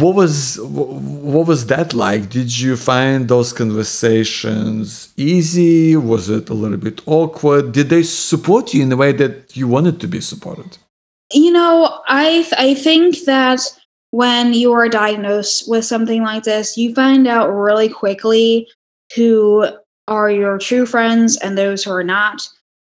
what 0.00 0.14
was 0.14 0.58
what 0.60 1.46
was 1.46 1.66
that 1.66 1.94
like? 1.94 2.30
Did 2.30 2.58
you 2.58 2.76
find 2.76 3.28
those 3.28 3.52
conversations 3.52 5.12
easy? 5.16 5.96
Was 5.96 6.28
it 6.28 6.48
a 6.48 6.54
little 6.54 6.78
bit 6.78 7.02
awkward? 7.06 7.72
Did 7.72 7.88
they 7.88 8.02
support 8.02 8.74
you 8.74 8.82
in 8.82 8.88
the 8.88 8.96
way 8.96 9.12
that 9.12 9.56
you 9.56 9.68
wanted 9.68 10.00
to 10.00 10.08
be 10.08 10.20
supported? 10.20 10.78
You 11.32 11.50
know 11.50 12.00
i 12.08 12.46
i 12.58 12.74
think 12.74 13.24
that 13.24 13.60
when 14.10 14.52
you 14.52 14.70
are 14.72 14.88
diagnosed 14.88 15.66
with 15.66 15.82
something 15.82 16.22
like 16.22 16.42
this 16.42 16.76
you 16.76 16.94
find 16.94 17.26
out 17.26 17.48
really 17.48 17.88
quickly 17.88 18.68
who 19.14 19.66
are 20.08 20.30
your 20.30 20.58
true 20.58 20.86
friends 20.86 21.36
and 21.38 21.56
those 21.56 21.84
who 21.84 21.92
are 21.92 22.04
not. 22.04 22.48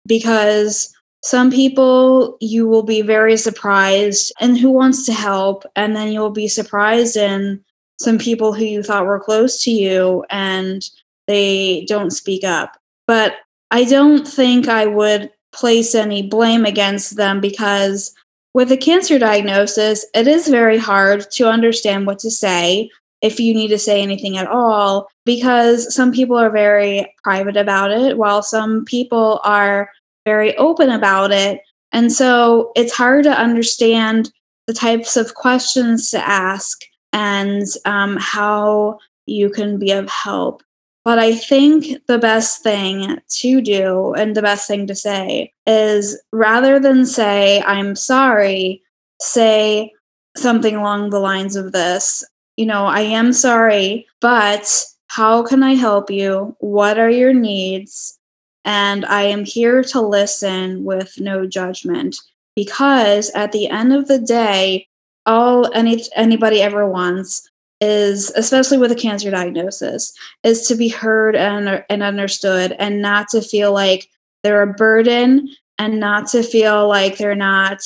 Because 0.06 0.94
some 1.24 1.52
people 1.52 2.38
you 2.40 2.68
will 2.68 2.84
be 2.84 3.02
very 3.02 3.38
surprised 3.38 4.32
and 4.40 4.58
who 4.58 4.70
wants 4.70 5.06
to 5.06 5.14
help 5.14 5.64
and 5.76 5.96
then 5.96 6.12
you'll 6.12 6.30
be 6.30 6.48
surprised 6.48 7.18
in 7.18 7.64
some 8.00 8.18
people 8.18 8.54
who 8.54 8.64
you 8.64 8.84
thought 8.84 9.06
were 9.06 9.20
close 9.20 9.64
to 9.64 9.72
you 9.72 10.24
and 10.30 10.84
they 11.26 11.86
don't 11.88 12.12
speak 12.12 12.44
up. 12.44 12.78
But 13.08 13.36
i 13.72 13.84
don't 13.84 14.28
think 14.28 14.68
i 14.68 14.86
would 14.86 15.30
place 15.52 15.96
any 15.96 16.22
blame 16.22 16.66
against 16.66 17.16
them 17.16 17.42
because 17.42 18.14
with 18.54 18.72
a 18.72 18.78
cancer 18.78 19.20
diagnosis 19.20 20.06
it 20.14 20.28
is 20.28 20.48
very 20.48 20.78
hard 20.78 21.30
to 21.32 21.50
understand 21.50 22.06
what 22.06 22.20
to 22.20 22.32
say 22.32 22.90
if 23.22 23.40
you 23.40 23.54
need 23.54 23.70
to 23.70 23.80
say 23.80 24.02
anything 24.02 24.38
at 24.38 24.48
all 24.48 25.08
because 25.26 25.94
some 25.94 26.12
people 26.12 26.38
are 26.38 26.52
very 26.52 27.14
private 27.24 27.58
about 27.58 27.92
it 27.92 28.18
while 28.18 28.44
some 28.44 28.86
people 28.86 29.42
are 29.44 29.90
very 30.28 30.58
open 30.58 30.90
about 30.90 31.32
it. 31.32 31.62
And 31.94 32.12
so 32.12 32.74
it's 32.76 32.92
hard 32.92 33.24
to 33.24 33.32
understand 33.32 34.30
the 34.68 34.74
types 34.74 35.16
of 35.16 35.36
questions 35.36 36.12
to 36.12 36.20
ask 36.20 36.82
and 37.14 37.66
um, 37.86 38.18
how 38.20 39.00
you 39.26 39.50
can 39.50 39.80
be 39.80 39.92
of 39.92 40.10
help. 40.10 40.64
But 41.06 41.18
I 41.18 41.34
think 41.34 42.06
the 42.08 42.18
best 42.18 42.62
thing 42.62 43.20
to 43.40 43.62
do 43.62 44.14
and 44.16 44.36
the 44.36 44.42
best 44.42 44.68
thing 44.68 44.86
to 44.88 44.96
say 44.96 45.54
is 45.66 46.22
rather 46.34 46.78
than 46.78 47.06
say, 47.06 47.62
I'm 47.62 47.96
sorry, 47.96 48.82
say 49.22 49.94
something 50.36 50.76
along 50.76 51.12
the 51.12 51.22
lines 51.22 51.56
of 51.56 51.72
this. 51.72 52.22
You 52.58 52.66
know, 52.66 52.86
I 52.86 53.00
am 53.00 53.32
sorry, 53.32 54.06
but 54.20 54.84
how 55.08 55.44
can 55.44 55.64
I 55.64 55.76
help 55.76 56.12
you? 56.12 56.54
What 56.60 57.00
are 57.00 57.10
your 57.10 57.34
needs? 57.34 58.17
And 58.68 59.06
I 59.06 59.22
am 59.22 59.46
here 59.46 59.82
to 59.82 60.02
listen 60.02 60.84
with 60.84 61.22
no 61.22 61.48
judgment 61.48 62.18
because 62.54 63.30
at 63.30 63.54
the 63.54 63.70
end 63.70 63.94
of 63.94 64.10
the 64.10 64.20
day, 64.20 64.88
all 65.26 65.72
any 65.74 66.04
anybody 66.16 66.62
ever 66.62 66.86
wants 66.86 67.50
is 67.80 68.30
especially 68.36 68.78
with 68.78 68.92
a 68.92 68.96
cancer 68.96 69.32
diagnosis 69.32 70.12
is 70.44 70.68
to 70.68 70.76
be 70.76 70.90
heard 70.90 71.36
and, 71.36 71.84
and 71.90 72.04
understood 72.04 72.74
and 72.78 73.02
not 73.02 73.30
to 73.30 73.42
feel 73.42 73.72
like 73.72 74.10
they're 74.44 74.64
a 74.64 74.74
burden 74.74 75.48
and 75.80 76.00
not 76.00 76.28
to 76.28 76.44
feel 76.44 76.90
like 76.90 77.18
they're 77.18 77.36
not 77.36 77.82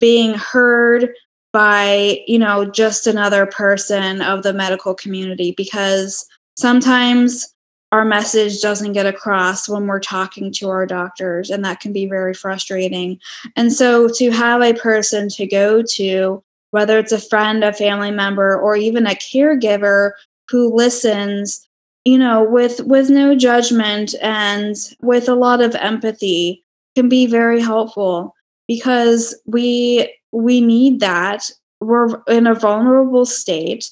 being 0.00 0.34
heard 0.34 1.10
by 1.52 2.20
you 2.26 2.38
know 2.38 2.64
just 2.64 3.06
another 3.06 3.44
person 3.44 4.22
of 4.22 4.42
the 4.42 4.54
medical 4.54 4.94
community 4.94 5.52
because 5.56 6.26
sometimes 6.56 7.51
our 7.92 8.06
message 8.06 8.62
doesn't 8.62 8.94
get 8.94 9.04
across 9.04 9.68
when 9.68 9.86
we're 9.86 10.00
talking 10.00 10.50
to 10.50 10.70
our 10.70 10.86
doctors, 10.86 11.50
and 11.50 11.62
that 11.64 11.80
can 11.80 11.92
be 11.92 12.06
very 12.06 12.32
frustrating. 12.32 13.20
And 13.54 13.70
so, 13.70 14.08
to 14.16 14.30
have 14.30 14.62
a 14.62 14.72
person 14.72 15.28
to 15.28 15.46
go 15.46 15.82
to, 15.82 16.42
whether 16.70 16.98
it's 16.98 17.12
a 17.12 17.20
friend, 17.20 17.62
a 17.62 17.72
family 17.74 18.10
member, 18.10 18.58
or 18.58 18.76
even 18.76 19.06
a 19.06 19.10
caregiver 19.10 20.12
who 20.48 20.74
listens, 20.74 21.68
you 22.06 22.18
know, 22.18 22.42
with 22.42 22.80
with 22.80 23.10
no 23.10 23.36
judgment 23.36 24.14
and 24.22 24.74
with 25.02 25.28
a 25.28 25.34
lot 25.34 25.60
of 25.60 25.74
empathy, 25.74 26.64
can 26.96 27.10
be 27.10 27.26
very 27.26 27.60
helpful 27.60 28.34
because 28.66 29.38
we 29.44 30.10
we 30.32 30.62
need 30.62 31.00
that. 31.00 31.50
We're 31.82 32.22
in 32.26 32.46
a 32.46 32.54
vulnerable 32.54 33.26
state, 33.26 33.90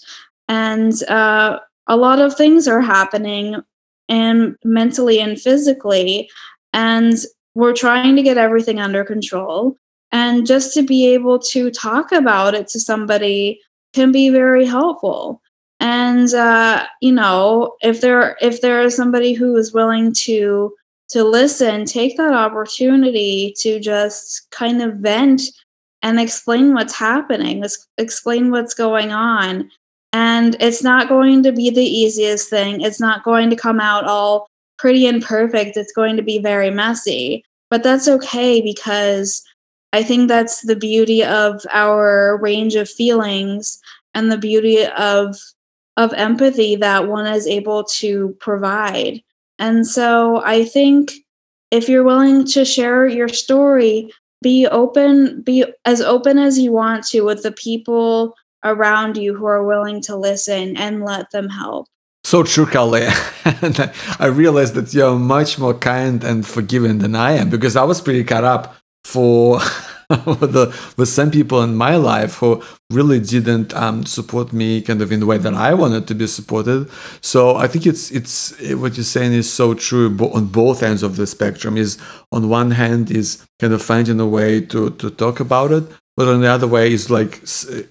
and 0.48 1.02
uh, 1.04 1.58
a 1.86 1.96
lot 1.98 2.18
of 2.18 2.34
things 2.34 2.66
are 2.66 2.80
happening 2.80 3.62
and 4.10 4.56
mentally 4.64 5.20
and 5.20 5.40
physically. 5.40 6.28
And 6.74 7.14
we're 7.54 7.72
trying 7.72 8.16
to 8.16 8.22
get 8.22 8.36
everything 8.36 8.78
under 8.78 9.04
control. 9.04 9.76
And 10.12 10.46
just 10.46 10.74
to 10.74 10.82
be 10.82 11.06
able 11.14 11.38
to 11.38 11.70
talk 11.70 12.12
about 12.12 12.54
it 12.54 12.66
to 12.68 12.80
somebody 12.80 13.60
can 13.94 14.12
be 14.12 14.28
very 14.28 14.66
helpful. 14.66 15.40
And 15.78 16.32
uh, 16.34 16.84
you 17.00 17.12
know, 17.12 17.76
if 17.80 18.02
there 18.02 18.36
if 18.42 18.60
there 18.60 18.82
is 18.82 18.94
somebody 18.94 19.32
who 19.32 19.56
is 19.56 19.72
willing 19.72 20.12
to 20.24 20.74
to 21.10 21.24
listen, 21.24 21.84
take 21.84 22.16
that 22.16 22.34
opportunity 22.34 23.54
to 23.60 23.80
just 23.80 24.50
kind 24.50 24.82
of 24.82 24.96
vent 24.96 25.42
and 26.02 26.20
explain 26.20 26.74
what's 26.74 26.94
happening, 26.94 27.64
explain 27.98 28.50
what's 28.50 28.74
going 28.74 29.12
on, 29.12 29.70
and 30.12 30.56
it's 30.60 30.82
not 30.82 31.08
going 31.08 31.42
to 31.44 31.52
be 31.52 31.70
the 31.70 31.84
easiest 31.84 32.50
thing. 32.50 32.80
It's 32.80 33.00
not 33.00 33.24
going 33.24 33.50
to 33.50 33.56
come 33.56 33.80
out 33.80 34.04
all 34.04 34.48
pretty 34.78 35.06
and 35.06 35.22
perfect. 35.22 35.76
It's 35.76 35.92
going 35.92 36.16
to 36.16 36.22
be 36.22 36.38
very 36.38 36.70
messy. 36.70 37.44
But 37.68 37.82
that's 37.82 38.08
okay 38.08 38.60
because 38.60 39.42
I 39.92 40.02
think 40.02 40.28
that's 40.28 40.62
the 40.62 40.76
beauty 40.76 41.22
of 41.22 41.64
our 41.70 42.38
range 42.38 42.74
of 42.74 42.88
feelings 42.88 43.80
and 44.14 44.30
the 44.30 44.38
beauty 44.38 44.84
of 44.86 45.36
of 45.96 46.12
empathy 46.14 46.76
that 46.76 47.08
one 47.08 47.26
is 47.26 47.46
able 47.46 47.84
to 47.84 48.34
provide. 48.40 49.22
And 49.58 49.86
so 49.86 50.42
I 50.44 50.64
think 50.64 51.12
if 51.70 51.88
you're 51.88 52.04
willing 52.04 52.46
to 52.46 52.64
share 52.64 53.06
your 53.06 53.28
story, 53.28 54.10
be 54.42 54.66
open, 54.66 55.42
be 55.42 55.64
as 55.84 56.00
open 56.00 56.38
as 56.38 56.58
you 56.58 56.72
want 56.72 57.06
to 57.08 57.20
with 57.20 57.42
the 57.42 57.52
people 57.52 58.34
around 58.64 59.16
you 59.16 59.34
who 59.34 59.46
are 59.46 59.64
willing 59.64 60.00
to 60.02 60.16
listen 60.16 60.76
and 60.76 61.04
let 61.04 61.30
them 61.30 61.48
help. 61.48 61.86
So 62.24 62.42
true, 62.42 62.66
Carly. 62.66 63.06
I 64.18 64.26
realized 64.26 64.74
that 64.74 64.92
you're 64.92 65.18
much 65.18 65.58
more 65.58 65.74
kind 65.74 66.22
and 66.22 66.46
forgiving 66.46 66.98
than 66.98 67.14
I 67.14 67.32
am 67.32 67.50
because 67.50 67.76
I 67.76 67.84
was 67.84 68.00
pretty 68.00 68.24
cut 68.24 68.44
up 68.44 68.76
for 69.04 69.58
the, 70.10 70.76
with 70.96 71.08
some 71.08 71.30
people 71.30 71.62
in 71.62 71.76
my 71.76 71.96
life 71.96 72.36
who 72.36 72.62
really 72.90 73.20
didn't 73.20 73.72
um, 73.74 74.04
support 74.04 74.52
me 74.52 74.82
kind 74.82 75.00
of 75.00 75.12
in 75.12 75.20
the 75.20 75.26
way 75.26 75.38
that 75.38 75.54
I 75.54 75.72
wanted 75.72 76.08
to 76.08 76.14
be 76.14 76.26
supported. 76.26 76.90
So 77.20 77.56
I 77.56 77.68
think 77.68 77.86
it's 77.86 78.10
it's 78.10 78.60
what 78.74 78.96
you're 78.96 79.04
saying 79.04 79.32
is 79.32 79.50
so 79.50 79.74
true 79.74 80.16
on 80.32 80.46
both 80.46 80.82
ends 80.82 81.02
of 81.02 81.16
the 81.16 81.26
spectrum. 81.26 81.76
Is 81.76 81.96
on 82.32 82.48
one 82.48 82.72
hand 82.72 83.10
is 83.10 83.46
kind 83.60 83.72
of 83.72 83.82
finding 83.82 84.18
a 84.18 84.26
way 84.26 84.60
to 84.62 84.90
to 84.90 85.10
talk 85.10 85.38
about 85.38 85.70
it, 85.70 85.84
but 86.20 86.28
on 86.28 86.42
the 86.42 86.48
other 86.48 86.68
way 86.68 86.92
is 86.92 87.08
like 87.08 87.40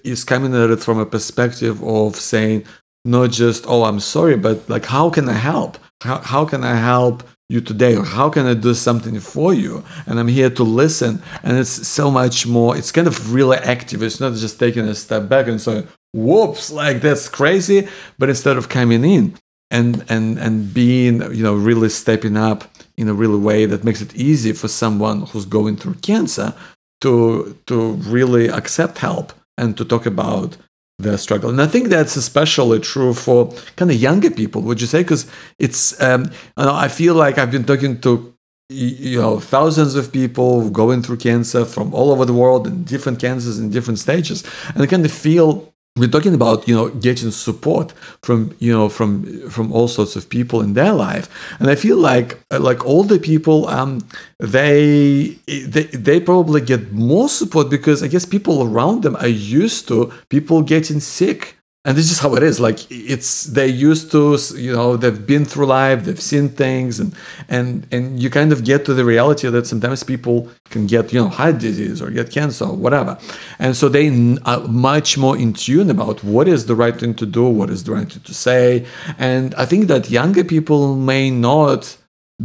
is 0.04 0.22
coming 0.22 0.54
at 0.54 0.70
it 0.70 0.78
from 0.78 1.00
a 1.00 1.04
perspective 1.04 1.82
of 1.82 2.14
saying 2.14 2.64
not 3.04 3.32
just 3.32 3.64
oh 3.66 3.82
I'm 3.82 3.98
sorry, 3.98 4.36
but 4.36 4.70
like 4.70 4.84
how 4.84 5.10
can 5.10 5.28
I 5.28 5.32
help? 5.32 5.78
How 6.00 6.18
how 6.18 6.44
can 6.44 6.62
I 6.62 6.76
help? 6.76 7.24
you 7.48 7.60
today 7.60 7.96
or 7.96 8.04
how 8.04 8.30
can 8.30 8.46
i 8.46 8.54
do 8.54 8.72
something 8.72 9.18
for 9.18 9.52
you 9.52 9.82
and 10.06 10.20
i'm 10.20 10.28
here 10.28 10.48
to 10.48 10.62
listen 10.62 11.20
and 11.42 11.58
it's 11.58 11.88
so 11.88 12.08
much 12.08 12.46
more 12.46 12.76
it's 12.76 12.92
kind 12.92 13.08
of 13.08 13.34
really 13.34 13.56
active 13.56 14.04
it's 14.04 14.20
not 14.20 14.34
just 14.34 14.56
taking 14.60 14.84
a 14.84 14.94
step 14.94 15.28
back 15.28 15.48
and 15.48 15.60
saying 15.60 15.84
whoops 16.12 16.70
like 16.70 17.00
that's 17.00 17.28
crazy 17.28 17.88
but 18.20 18.28
instead 18.28 18.56
of 18.56 18.68
coming 18.68 19.04
in 19.04 19.34
and 19.72 20.04
and 20.08 20.38
and 20.38 20.72
being 20.72 21.16
you 21.34 21.42
know 21.42 21.56
really 21.56 21.88
stepping 21.88 22.36
up 22.36 22.62
in 22.96 23.08
a 23.08 23.14
real 23.22 23.36
way 23.36 23.66
that 23.66 23.82
makes 23.82 24.00
it 24.00 24.14
easy 24.14 24.52
for 24.52 24.68
someone 24.68 25.22
who's 25.22 25.44
going 25.44 25.76
through 25.76 25.94
cancer 25.94 26.54
to 27.00 27.56
to 27.66 27.92
really 27.92 28.48
accept 28.48 28.98
help 28.98 29.32
and 29.56 29.76
to 29.76 29.84
talk 29.84 30.06
about 30.06 30.56
the 30.98 31.16
struggle. 31.16 31.50
And 31.50 31.60
I 31.60 31.66
think 31.66 31.88
that's 31.88 32.16
especially 32.16 32.80
true 32.80 33.14
for 33.14 33.52
kind 33.76 33.90
of 33.90 33.96
younger 33.96 34.30
people, 34.30 34.62
would 34.62 34.80
you 34.80 34.86
say? 34.86 35.02
Because 35.02 35.26
it's, 35.58 36.00
um, 36.00 36.30
I 36.56 36.88
feel 36.88 37.14
like 37.14 37.38
I've 37.38 37.50
been 37.50 37.64
talking 37.64 38.00
to 38.02 38.34
you 38.72 39.20
know 39.20 39.40
thousands 39.40 39.96
of 39.96 40.12
people 40.12 40.70
going 40.70 41.02
through 41.02 41.16
cancer 41.16 41.64
from 41.64 41.92
all 41.92 42.12
over 42.12 42.24
the 42.24 42.32
world 42.32 42.68
and 42.68 42.86
different 42.86 43.18
cancers 43.18 43.58
in 43.58 43.68
different 43.68 43.98
stages 43.98 44.44
and 44.72 44.80
i 44.80 44.86
kind 44.86 45.04
of 45.04 45.10
feel 45.10 45.69
we're 45.96 46.08
talking 46.08 46.34
about 46.34 46.68
you 46.68 46.74
know 46.74 46.88
getting 46.88 47.30
support 47.30 47.92
from 48.22 48.54
you 48.60 48.72
know 48.72 48.88
from 48.88 49.48
from 49.50 49.72
all 49.72 49.88
sorts 49.88 50.14
of 50.16 50.28
people 50.28 50.60
in 50.60 50.74
their 50.74 50.92
life. 50.92 51.28
And 51.58 51.68
i 51.68 51.74
feel 51.74 51.96
like 51.96 52.38
like 52.50 52.84
older 52.86 53.18
people 53.18 53.66
um 53.68 54.00
they 54.38 55.36
they 55.46 55.84
they 55.84 56.20
probably 56.20 56.60
get 56.60 56.92
more 56.92 57.28
support 57.28 57.70
because 57.70 58.02
i 58.02 58.08
guess 58.08 58.24
people 58.24 58.62
around 58.62 59.02
them 59.02 59.16
are 59.16 59.28
used 59.28 59.88
to 59.88 60.12
people 60.28 60.62
getting 60.62 61.00
sick 61.00 61.56
and 61.90 61.98
this 61.98 62.12
is 62.12 62.20
how 62.20 62.36
it 62.36 62.44
is. 62.44 62.60
Like 62.60 62.88
it's 62.88 63.44
they're 63.54 63.66
used 63.66 64.12
to 64.12 64.38
you 64.54 64.72
know 64.72 64.96
they've 64.96 65.26
been 65.26 65.44
through 65.44 65.66
life 65.66 66.04
they've 66.04 66.20
seen 66.20 66.48
things 66.48 67.00
and 67.00 67.12
and 67.48 67.84
and 67.90 68.22
you 68.22 68.30
kind 68.30 68.52
of 68.52 68.62
get 68.62 68.84
to 68.84 68.94
the 68.94 69.04
reality 69.04 69.48
that 69.48 69.66
sometimes 69.66 70.04
people 70.04 70.48
can 70.66 70.86
get 70.86 71.12
you 71.12 71.20
know 71.20 71.28
heart 71.28 71.58
disease 71.58 72.00
or 72.00 72.08
get 72.12 72.30
cancer 72.30 72.66
or 72.66 72.76
whatever. 72.76 73.18
And 73.58 73.76
so 73.76 73.88
they 73.88 74.06
are 74.06 74.60
uh, 74.60 74.68
much 74.68 75.18
more 75.18 75.36
in 75.36 75.52
tune 75.52 75.90
about 75.90 76.22
what 76.22 76.46
is 76.46 76.66
the 76.66 76.76
right 76.76 76.96
thing 76.96 77.14
to 77.14 77.26
do 77.26 77.44
what 77.48 77.70
is 77.70 77.82
the 77.82 77.90
right 77.90 78.08
thing 78.08 78.22
to 78.22 78.34
say. 78.34 78.86
And 79.18 79.52
i 79.56 79.64
think 79.66 79.88
that 79.88 80.10
younger 80.10 80.44
people 80.44 80.94
may 80.94 81.28
not 81.28 81.96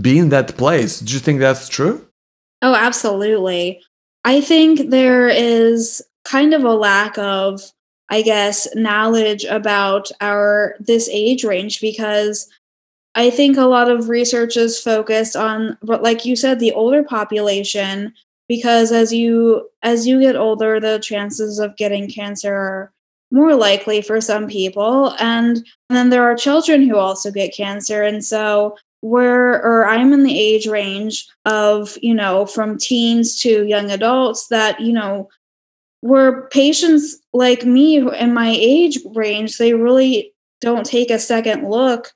be 0.08 0.18
in 0.18 0.30
that 0.30 0.58
place. 0.58 1.02
Do 1.02 1.14
you 1.14 1.20
think 1.20 1.40
that's 1.40 1.70
true? 1.70 2.04
Oh 2.64 2.74
absolutely. 2.74 3.84
I 4.24 4.42
think 4.42 4.90
there 4.90 5.28
is 5.28 6.02
kind 6.24 6.56
of 6.56 6.64
a 6.64 6.74
lack 6.74 7.20
of 7.20 7.62
I 8.10 8.22
guess, 8.22 8.68
knowledge 8.76 9.46
about 9.46 10.12
our 10.22 10.76
this 10.80 11.10
age 11.12 11.44
range 11.44 11.82
because 11.82 12.48
I 13.16 13.30
think 13.30 13.58
a 13.58 13.64
lot 13.64 13.90
of 13.90 14.10
research 14.10 14.58
is 14.58 14.80
focused 14.80 15.36
on 15.36 15.78
but 15.82 16.04
like 16.04 16.26
you 16.26 16.36
said, 16.36 16.60
the 16.60 16.74
older 16.74 17.04
population, 17.04 18.14
because 18.48 18.92
as 18.92 19.14
you 19.14 19.70
as 19.84 20.06
you 20.06 20.20
get 20.20 20.36
older, 20.36 20.80
the 20.80 21.00
chances 21.00 21.60
of 21.60 21.78
getting 21.78 22.10
cancer 22.10 22.54
are 22.54 22.92
more 23.32 23.56
likely 23.56 24.02
for 24.02 24.22
some 24.22 24.48
people. 24.48 25.14
And, 25.20 25.58
and 25.90 25.98
then 25.98 26.10
there 26.10 26.24
are 26.24 26.36
children 26.36 26.88
who 26.88 26.98
also 26.98 27.32
get 27.32 27.56
cancer. 27.56 28.04
And 28.04 28.24
so 28.24 28.78
we're 29.02 29.62
or 29.62 29.88
I'm 29.88 30.14
in 30.14 30.24
the 30.24 30.40
age 30.40 30.68
range 30.68 31.28
of, 31.46 31.98
you 32.02 32.14
know, 32.14 32.46
from 32.46 32.78
teens 32.78 33.40
to 33.42 33.66
young 33.66 33.92
adults 33.92 34.48
that, 34.48 34.80
you 34.80 34.94
know, 34.94 35.30
where 36.06 36.48
patients 36.50 37.18
like 37.34 37.66
me 37.66 37.98
in 37.98 38.32
my 38.32 38.56
age 38.56 39.00
range, 39.16 39.58
they 39.58 39.74
really 39.74 40.32
don't 40.62 40.86
take 40.86 41.10
a 41.10 41.18
second 41.18 41.68
look 41.68 42.14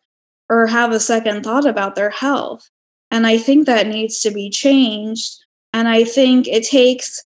or 0.47 0.67
have 0.67 0.91
a 0.91 0.99
second 0.99 1.43
thought 1.43 1.65
about 1.65 1.95
their 1.95 2.12
health. 2.12 2.69
And 3.10 3.25
I 3.25 3.39
think 3.39 3.65
that 3.65 3.88
needs 3.88 4.19
to 4.19 4.30
be 4.30 4.52
changed. 4.52 5.43
And 5.73 5.88
I 5.88 6.04
think 6.04 6.47
it 6.47 6.65
takes 6.65 7.25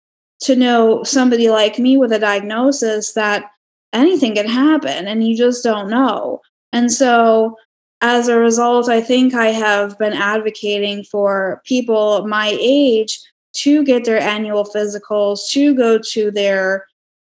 to 0.45 0.57
know 0.57 1.03
somebody 1.03 1.51
like 1.51 1.79
me 1.79 1.99
with 1.99 2.11
a 2.11 2.19
diagnosis 2.19 3.13
that 3.13 3.51
anything 3.93 4.35
can 4.35 4.49
happen 4.49 5.07
and 5.07 5.29
you 5.29 5.37
just 5.37 5.63
don't 5.63 5.91
know. 5.91 6.41
And 6.73 6.91
so 6.91 7.59
as 8.01 8.29
a 8.29 8.39
result, 8.39 8.89
I 8.89 9.03
think 9.03 9.35
I 9.35 9.49
have 9.49 9.99
been 9.99 10.15
advocating 10.15 11.05
for 11.05 11.61
people 11.67 12.27
my 12.27 12.57
age 12.59 13.21
to 13.57 13.85
get 13.85 14.05
their 14.05 14.21
annual 14.21 14.65
physicals, 14.65 15.51
to 15.51 15.75
go 15.75 15.99
to 16.11 16.31
their 16.31 16.87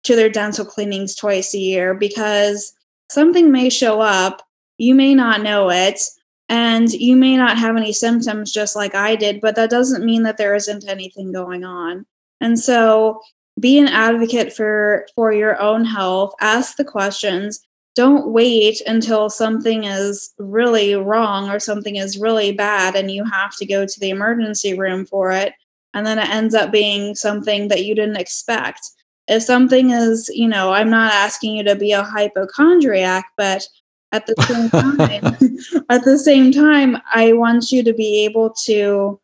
to 0.03 0.15
their 0.15 0.29
dental 0.29 0.65
cleanings 0.65 1.15
twice 1.15 1.53
a 1.53 1.59
year 1.59 1.93
because 1.93 2.73
something 3.11 3.51
may 3.51 3.69
show 3.69 3.99
up, 3.99 4.41
you 4.77 4.95
may 4.95 5.13
not 5.13 5.41
know 5.41 5.69
it, 5.69 6.01
and 6.47 6.91
you 6.93 7.15
may 7.15 7.35
not 7.35 7.57
have 7.57 7.75
any 7.75 7.91
symptoms 7.91 8.51
just 8.51 8.75
like 8.75 8.95
I 8.95 9.15
did, 9.15 9.41
but 9.41 9.55
that 9.55 9.69
doesn't 9.69 10.05
mean 10.05 10.23
that 10.23 10.37
there 10.37 10.55
isn't 10.55 10.87
anything 10.87 11.31
going 11.31 11.63
on. 11.63 12.05
And 12.41 12.57
so 12.57 13.19
be 13.59 13.77
an 13.77 13.87
advocate 13.87 14.53
for 14.53 15.05
for 15.15 15.33
your 15.33 15.59
own 15.61 15.85
health, 15.85 16.33
ask 16.39 16.77
the 16.77 16.85
questions, 16.85 17.59
don't 17.95 18.31
wait 18.31 18.81
until 18.87 19.29
something 19.29 19.83
is 19.83 20.33
really 20.37 20.95
wrong 20.95 21.49
or 21.49 21.59
something 21.59 21.97
is 21.97 22.17
really 22.17 22.53
bad 22.53 22.95
and 22.95 23.11
you 23.11 23.25
have 23.25 23.55
to 23.57 23.65
go 23.65 23.85
to 23.85 23.99
the 23.99 24.09
emergency 24.09 24.77
room 24.77 25.05
for 25.05 25.31
it 25.31 25.53
and 25.93 26.05
then 26.05 26.19
it 26.19 26.29
ends 26.29 26.55
up 26.55 26.71
being 26.71 27.15
something 27.15 27.67
that 27.67 27.85
you 27.85 27.95
didn't 27.95 28.17
expect. 28.17 28.81
If 29.27 29.43
something 29.43 29.91
is, 29.91 30.29
you 30.33 30.47
know, 30.47 30.73
I'm 30.73 30.89
not 30.89 31.13
asking 31.13 31.55
you 31.55 31.63
to 31.63 31.75
be 31.75 31.91
a 31.91 32.03
hypochondriac, 32.03 33.25
but 33.37 33.67
at 34.11 34.25
the 34.25 34.35
same 34.47 34.69
time, 34.97 35.85
at 35.89 36.03
the 36.03 36.17
same 36.17 36.51
time, 36.51 36.97
I 37.13 37.33
want 37.33 37.71
you 37.71 37.83
to 37.83 37.93
be 37.93 38.25
able 38.25 38.51
to 38.65 39.19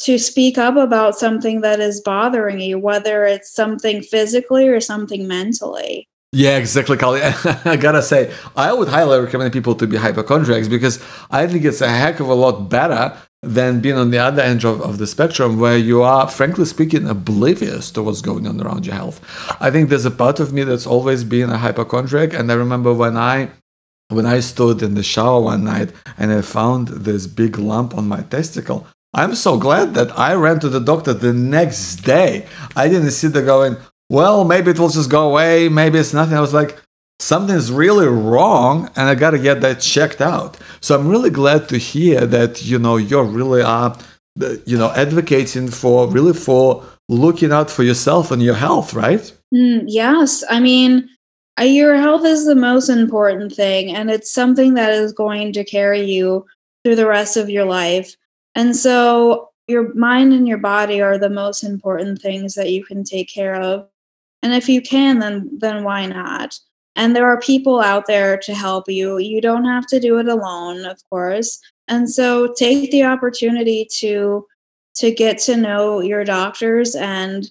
to 0.00 0.16
speak 0.16 0.58
up 0.58 0.76
about 0.76 1.18
something 1.18 1.60
that 1.62 1.80
is 1.80 2.00
bothering 2.00 2.60
you, 2.60 2.78
whether 2.78 3.24
it's 3.24 3.52
something 3.52 4.00
physically 4.00 4.68
or 4.68 4.78
something 4.80 5.26
mentally. 5.26 6.07
Yeah, 6.32 6.58
exactly, 6.58 6.96
Carly. 6.98 7.22
I 7.64 7.76
gotta 7.76 8.02
say, 8.02 8.34
I 8.54 8.72
would 8.72 8.88
highly 8.88 9.18
recommend 9.18 9.52
people 9.52 9.74
to 9.76 9.86
be 9.86 9.96
hypochondriacs 9.96 10.68
because 10.68 11.02
I 11.30 11.46
think 11.46 11.64
it's 11.64 11.80
a 11.80 11.88
heck 11.88 12.20
of 12.20 12.28
a 12.28 12.34
lot 12.34 12.68
better 12.68 13.16
than 13.42 13.80
being 13.80 13.96
on 13.96 14.10
the 14.10 14.18
other 14.18 14.42
end 14.42 14.64
of, 14.64 14.82
of 14.82 14.98
the 14.98 15.06
spectrum 15.06 15.58
where 15.58 15.78
you 15.78 16.02
are, 16.02 16.28
frankly 16.28 16.64
speaking, 16.66 17.08
oblivious 17.08 17.90
to 17.92 18.02
what's 18.02 18.20
going 18.20 18.46
on 18.46 18.60
around 18.60 18.84
your 18.84 18.96
health. 18.96 19.20
I 19.60 19.70
think 19.70 19.88
there's 19.88 20.04
a 20.04 20.10
part 20.10 20.38
of 20.40 20.52
me 20.52 20.64
that's 20.64 20.86
always 20.86 21.24
been 21.24 21.48
a 21.48 21.56
hypochondriac. 21.56 22.34
And 22.34 22.50
I 22.52 22.56
remember 22.56 22.92
when 22.92 23.16
I 23.16 23.50
when 24.10 24.26
I 24.26 24.40
stood 24.40 24.82
in 24.82 24.94
the 24.94 25.02
shower 25.02 25.40
one 25.40 25.64
night 25.64 25.92
and 26.16 26.32
I 26.32 26.40
found 26.42 26.88
this 26.88 27.26
big 27.26 27.58
lump 27.58 27.96
on 27.96 28.08
my 28.08 28.22
testicle, 28.22 28.86
I'm 29.14 29.34
so 29.34 29.58
glad 29.58 29.94
that 29.94 30.18
I 30.18 30.34
ran 30.34 30.60
to 30.60 30.68
the 30.68 30.80
doctor 30.80 31.14
the 31.14 31.32
next 31.32 31.96
day. 31.96 32.46
I 32.76 32.88
didn't 32.88 33.10
sit 33.12 33.32
there 33.34 33.44
going, 33.44 33.76
well, 34.10 34.44
maybe 34.44 34.70
it 34.70 34.78
will 34.78 34.88
just 34.88 35.10
go 35.10 35.28
away. 35.30 35.68
Maybe 35.68 35.98
it's 35.98 36.14
nothing. 36.14 36.36
I 36.36 36.40
was 36.40 36.54
like, 36.54 36.80
something's 37.20 37.70
really 37.70 38.06
wrong 38.06 38.90
and 38.96 39.08
I 39.08 39.14
got 39.14 39.30
to 39.30 39.38
get 39.38 39.60
that 39.60 39.80
checked 39.80 40.20
out. 40.20 40.56
So 40.80 40.98
I'm 40.98 41.08
really 41.08 41.30
glad 41.30 41.68
to 41.70 41.78
hear 41.78 42.24
that, 42.26 42.64
you 42.64 42.78
know, 42.78 42.96
you're 42.96 43.24
really, 43.24 43.62
uh, 43.62 43.94
you 44.64 44.78
know, 44.78 44.90
advocating 44.92 45.68
for 45.68 46.08
really 46.08 46.32
for 46.32 46.84
looking 47.08 47.52
out 47.52 47.70
for 47.70 47.82
yourself 47.82 48.30
and 48.30 48.42
your 48.42 48.54
health, 48.54 48.94
right? 48.94 49.32
Mm, 49.52 49.84
yes. 49.86 50.44
I 50.48 50.60
mean, 50.60 51.08
uh, 51.60 51.64
your 51.64 51.96
health 51.96 52.24
is 52.24 52.46
the 52.46 52.54
most 52.54 52.88
important 52.88 53.52
thing 53.52 53.94
and 53.94 54.10
it's 54.10 54.30
something 54.30 54.74
that 54.74 54.92
is 54.92 55.12
going 55.12 55.52
to 55.54 55.64
carry 55.64 56.02
you 56.02 56.46
through 56.84 56.96
the 56.96 57.06
rest 57.06 57.36
of 57.36 57.50
your 57.50 57.64
life. 57.64 58.14
And 58.54 58.76
so 58.76 59.50
your 59.66 59.92
mind 59.94 60.32
and 60.32 60.46
your 60.46 60.58
body 60.58 61.00
are 61.00 61.18
the 61.18 61.30
most 61.30 61.62
important 61.62 62.22
things 62.22 62.54
that 62.54 62.70
you 62.70 62.84
can 62.84 63.04
take 63.04 63.28
care 63.28 63.56
of. 63.56 63.88
And 64.42 64.52
if 64.52 64.68
you 64.68 64.80
can, 64.80 65.18
then 65.18 65.50
then 65.58 65.84
why 65.84 66.06
not? 66.06 66.58
And 66.96 67.14
there 67.14 67.26
are 67.26 67.40
people 67.40 67.80
out 67.80 68.06
there 68.06 68.36
to 68.38 68.54
help 68.54 68.88
you. 68.88 69.18
You 69.18 69.40
don't 69.40 69.64
have 69.64 69.86
to 69.88 70.00
do 70.00 70.18
it 70.18 70.28
alone, 70.28 70.84
of 70.84 70.98
course. 71.10 71.60
And 71.86 72.10
so 72.10 72.52
take 72.54 72.90
the 72.90 73.04
opportunity 73.04 73.86
to 73.98 74.46
to 74.96 75.12
get 75.12 75.38
to 75.38 75.56
know 75.56 76.00
your 76.00 76.24
doctors 76.24 76.94
and 76.94 77.48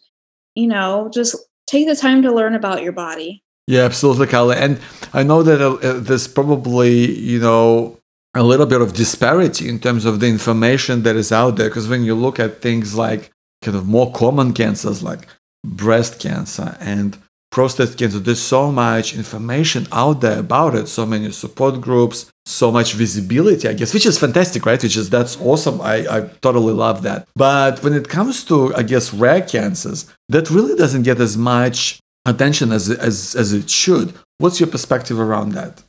you 0.55 0.67
know, 0.67 1.09
just 1.13 1.35
take 1.67 1.87
the 1.87 1.95
time 1.95 2.23
to 2.23 2.33
learn 2.33 2.55
about 2.55 2.81
your 2.81 2.91
body. 2.91 3.43
Yeah, 3.67 3.81
absolutely, 3.81 4.25
Carly. 4.27 4.55
And 4.55 4.79
I 5.13 5.21
know 5.21 5.43
that 5.43 5.61
uh, 5.61 5.99
there's 5.99 6.27
probably, 6.27 7.11
you 7.15 7.39
know, 7.39 7.99
a 8.33 8.43
little 8.43 8.65
bit 8.65 8.81
of 8.81 8.93
disparity 8.93 9.69
in 9.69 9.79
terms 9.79 10.05
of 10.05 10.19
the 10.19 10.27
information 10.27 11.03
that 11.03 11.15
is 11.15 11.31
out 11.31 11.57
there 11.57 11.69
because 11.69 11.87
when 11.87 12.03
you 12.03 12.15
look 12.15 12.39
at 12.39 12.61
things 12.61 12.95
like 12.95 13.31
kind 13.61 13.75
of 13.77 13.87
more 13.87 14.11
common 14.11 14.53
cancers 14.53 15.01
like 15.01 15.27
breast 15.67 16.19
cancer 16.19 16.77
and 16.79 17.17
prostate 17.51 17.97
cancer. 17.97 18.19
There's 18.19 18.41
so 18.41 18.71
much 18.71 19.15
information 19.15 19.87
out 19.91 20.21
there 20.21 20.39
about 20.39 20.75
it, 20.75 20.87
so 20.87 21.05
many 21.05 21.31
support 21.31 21.81
groups, 21.81 22.31
so 22.45 22.71
much 22.71 22.93
visibility, 22.93 23.67
I 23.67 23.73
guess, 23.73 23.93
which 23.93 24.05
is 24.05 24.19
fantastic, 24.19 24.65
right? 24.65 24.81
Which 24.81 24.97
is 24.97 25.09
that's 25.09 25.39
awesome. 25.41 25.81
I, 25.81 26.05
I 26.09 26.21
totally 26.41 26.73
love 26.73 27.01
that. 27.03 27.27
But 27.35 27.83
when 27.83 27.93
it 27.93 28.09
comes 28.09 28.43
to, 28.45 28.73
I 28.75 28.83
guess, 28.83 29.13
rare 29.13 29.41
cancers, 29.41 30.11
that 30.29 30.49
really 30.49 30.75
doesn't 30.75 31.03
get 31.03 31.19
as 31.19 31.37
much 31.37 31.99
attention 32.25 32.71
as 32.71 32.89
as 32.89 33.35
as 33.35 33.53
it 33.53 33.69
should. 33.69 34.13
What's 34.37 34.59
your 34.59 34.69
perspective 34.69 35.19
around 35.19 35.53
that? 35.53 35.83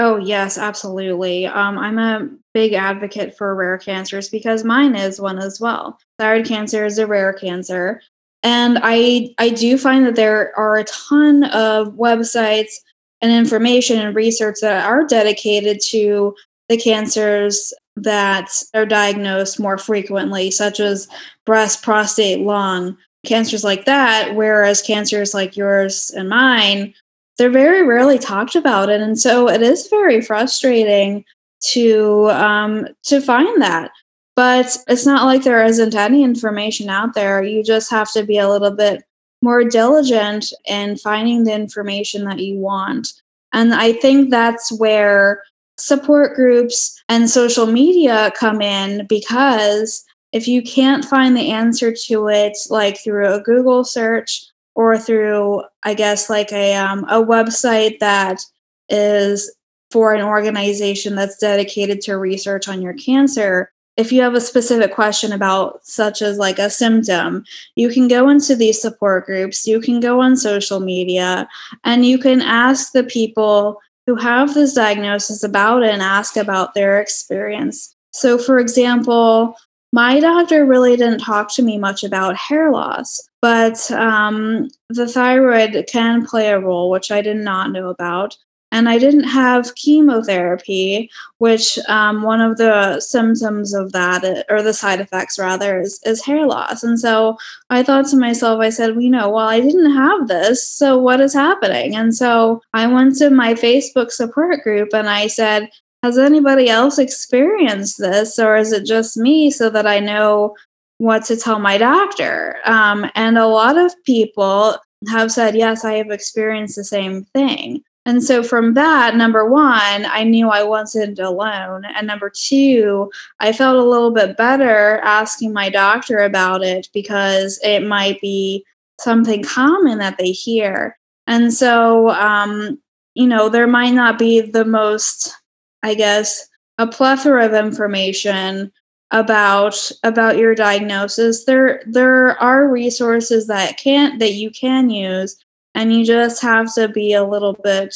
Oh, 0.00 0.16
yes, 0.16 0.58
absolutely. 0.58 1.46
Um, 1.46 1.76
I'm 1.76 1.98
a 1.98 2.28
big 2.54 2.72
advocate 2.72 3.36
for 3.36 3.52
rare 3.56 3.78
cancers 3.78 4.28
because 4.28 4.62
mine 4.62 4.94
is 4.94 5.20
one 5.20 5.38
as 5.38 5.60
well. 5.60 5.98
Thyroid 6.20 6.46
cancer 6.46 6.86
is 6.86 6.98
a 6.98 7.06
rare 7.06 7.32
cancer. 7.32 8.00
And 8.42 8.78
I 8.82 9.34
I 9.38 9.50
do 9.50 9.76
find 9.76 10.06
that 10.06 10.16
there 10.16 10.56
are 10.56 10.76
a 10.76 10.84
ton 10.84 11.44
of 11.44 11.94
websites 11.94 12.72
and 13.20 13.32
information 13.32 13.98
and 13.98 14.14
research 14.14 14.56
that 14.62 14.86
are 14.86 15.04
dedicated 15.04 15.80
to 15.88 16.34
the 16.68 16.76
cancers 16.76 17.72
that 17.96 18.50
are 18.74 18.86
diagnosed 18.86 19.58
more 19.58 19.78
frequently, 19.78 20.50
such 20.50 20.78
as 20.78 21.08
breast, 21.44 21.82
prostate, 21.82 22.40
lung, 22.40 22.96
cancers 23.26 23.64
like 23.64 23.84
that, 23.86 24.34
whereas 24.34 24.82
cancers 24.82 25.34
like 25.34 25.56
yours 25.56 26.10
and 26.10 26.28
mine, 26.28 26.94
they're 27.36 27.50
very 27.50 27.82
rarely 27.82 28.18
talked 28.18 28.54
about. 28.54 28.90
And, 28.90 29.02
and 29.02 29.18
so 29.18 29.48
it 29.48 29.62
is 29.62 29.88
very 29.88 30.20
frustrating 30.20 31.24
to 31.70 32.30
um, 32.30 32.86
to 33.04 33.20
find 33.20 33.60
that. 33.60 33.90
But 34.38 34.78
it's 34.86 35.04
not 35.04 35.24
like 35.24 35.42
there 35.42 35.64
isn't 35.64 35.96
any 35.96 36.22
information 36.22 36.88
out 36.88 37.14
there. 37.14 37.42
You 37.42 37.64
just 37.64 37.90
have 37.90 38.12
to 38.12 38.22
be 38.22 38.38
a 38.38 38.48
little 38.48 38.70
bit 38.70 39.02
more 39.42 39.64
diligent 39.64 40.52
in 40.64 40.96
finding 40.96 41.42
the 41.42 41.52
information 41.52 42.22
that 42.26 42.38
you 42.38 42.56
want. 42.56 43.14
And 43.52 43.74
I 43.74 43.94
think 43.94 44.30
that's 44.30 44.70
where 44.70 45.42
support 45.76 46.36
groups 46.36 47.02
and 47.08 47.28
social 47.28 47.66
media 47.66 48.30
come 48.36 48.62
in 48.62 49.08
because 49.08 50.04
if 50.30 50.46
you 50.46 50.62
can't 50.62 51.04
find 51.04 51.36
the 51.36 51.50
answer 51.50 51.92
to 52.06 52.28
it, 52.28 52.56
like 52.70 53.02
through 53.02 53.34
a 53.34 53.40
Google 53.40 53.82
search 53.82 54.46
or 54.76 54.96
through, 54.96 55.64
I 55.82 55.94
guess, 55.94 56.30
like 56.30 56.52
a 56.52 56.76
um, 56.76 57.02
a 57.08 57.20
website 57.20 57.98
that 57.98 58.40
is 58.88 59.52
for 59.90 60.14
an 60.14 60.22
organization 60.22 61.16
that's 61.16 61.38
dedicated 61.38 62.00
to 62.02 62.18
research 62.18 62.68
on 62.68 62.80
your 62.80 62.94
cancer, 62.94 63.72
if 63.98 64.12
you 64.12 64.22
have 64.22 64.34
a 64.34 64.40
specific 64.40 64.94
question 64.94 65.32
about 65.32 65.84
such 65.84 66.22
as 66.22 66.38
like 66.38 66.58
a 66.58 66.70
symptom 66.70 67.44
you 67.76 67.90
can 67.90 68.08
go 68.08 68.28
into 68.28 68.56
these 68.56 68.80
support 68.80 69.26
groups 69.26 69.66
you 69.66 69.80
can 69.80 70.00
go 70.00 70.20
on 70.20 70.36
social 70.36 70.80
media 70.80 71.46
and 71.84 72.06
you 72.06 72.18
can 72.18 72.40
ask 72.40 72.92
the 72.92 73.04
people 73.04 73.78
who 74.06 74.14
have 74.14 74.54
this 74.54 74.72
diagnosis 74.72 75.44
about 75.44 75.82
it 75.82 75.90
and 75.90 76.00
ask 76.00 76.36
about 76.36 76.72
their 76.74 77.00
experience 77.00 77.94
so 78.12 78.38
for 78.38 78.58
example 78.58 79.54
my 79.92 80.20
doctor 80.20 80.66
really 80.66 80.96
didn't 80.96 81.20
talk 81.20 81.52
to 81.54 81.62
me 81.62 81.78
much 81.78 82.04
about 82.04 82.36
hair 82.36 82.70
loss, 82.70 83.26
but 83.40 83.90
um, 83.92 84.68
the 84.90 85.08
thyroid 85.08 85.86
can 85.88 86.26
play 86.26 86.48
a 86.48 86.60
role, 86.60 86.90
which 86.90 87.10
I 87.10 87.22
did 87.22 87.38
not 87.38 87.72
know 87.72 87.88
about. 87.88 88.36
And 88.70 88.88
I 88.88 88.98
didn't 88.98 89.24
have 89.24 89.74
chemotherapy, 89.76 91.10
which 91.38 91.78
um, 91.88 92.22
one 92.22 92.40
of 92.40 92.58
the 92.58 93.00
symptoms 93.00 93.72
of 93.72 93.92
that, 93.92 94.44
or 94.50 94.62
the 94.62 94.74
side 94.74 95.00
effects 95.00 95.38
rather, 95.38 95.80
is, 95.80 96.00
is 96.04 96.24
hair 96.24 96.46
loss. 96.46 96.82
And 96.82 97.00
so 97.00 97.38
I 97.70 97.82
thought 97.82 98.06
to 98.08 98.16
myself, 98.16 98.60
I 98.60 98.68
said, 98.68 98.90
well, 98.90 99.00
you 99.00 99.10
know, 99.10 99.30
well, 99.30 99.48
I 99.48 99.60
didn't 99.60 99.94
have 99.94 100.28
this. 100.28 100.68
So 100.68 100.98
what 100.98 101.20
is 101.20 101.32
happening? 101.32 101.96
And 101.96 102.14
so 102.14 102.60
I 102.74 102.86
went 102.86 103.16
to 103.16 103.30
my 103.30 103.54
Facebook 103.54 104.10
support 104.10 104.62
group 104.62 104.92
and 104.92 105.08
I 105.08 105.28
said, 105.28 105.70
has 106.02 106.18
anybody 106.18 106.68
else 106.68 106.98
experienced 106.98 107.98
this 107.98 108.38
or 108.38 108.56
is 108.56 108.72
it 108.72 108.84
just 108.84 109.16
me 109.16 109.50
so 109.50 109.70
that 109.70 109.86
I 109.86 109.98
know 109.98 110.54
what 110.98 111.24
to 111.24 111.36
tell 111.36 111.58
my 111.58 111.78
doctor? 111.78 112.58
Um, 112.64 113.10
and 113.14 113.38
a 113.38 113.46
lot 113.46 113.76
of 113.76 113.94
people 114.04 114.76
have 115.08 115.32
said, 115.32 115.54
yes, 115.54 115.84
I 115.84 115.94
have 115.94 116.10
experienced 116.10 116.76
the 116.76 116.84
same 116.84 117.24
thing. 117.24 117.82
And 118.08 118.24
so 118.24 118.42
from 118.42 118.74
that, 118.74 119.16
number 119.16 119.48
one, 119.48 120.06
I 120.06 120.24
knew 120.24 120.48
I 120.48 120.62
wasn't 120.62 121.18
alone. 121.18 121.84
And 121.84 122.06
number 122.06 122.30
two, 122.30 123.10
I 123.38 123.52
felt 123.52 123.76
a 123.76 123.88
little 123.88 124.10
bit 124.10 124.36
better 124.36 124.98
asking 125.04 125.52
my 125.52 125.68
doctor 125.68 126.18
about 126.18 126.64
it 126.64 126.88
because 126.94 127.60
it 127.62 127.86
might 127.86 128.20
be 128.20 128.64
something 128.98 129.44
common 129.44 129.98
that 129.98 130.16
they 130.18 130.30
hear. 130.30 130.98
And 131.26 131.52
so, 131.52 132.08
um, 132.08 132.80
you 133.14 133.26
know, 133.26 133.48
there 133.50 133.66
might 133.66 133.92
not 133.92 134.18
be 134.18 134.40
the 134.40 134.64
most 134.64 135.34
I 135.82 135.94
guess, 135.94 136.48
a 136.78 136.86
plethora 136.86 137.46
of 137.46 137.54
information 137.54 138.72
about 139.10 139.90
about 140.02 140.36
your 140.36 140.54
diagnosis 140.54 141.46
there 141.46 141.82
there 141.86 142.38
are 142.42 142.70
resources 142.70 143.46
that 143.46 143.78
can 143.78 144.18
that 144.18 144.34
you 144.34 144.50
can 144.50 144.90
use 144.90 145.42
and 145.74 145.92
you 145.92 146.04
just 146.04 146.42
have 146.42 146.72
to 146.74 146.88
be 146.88 147.12
a 147.12 147.24
little 147.24 147.54
bit 147.64 147.94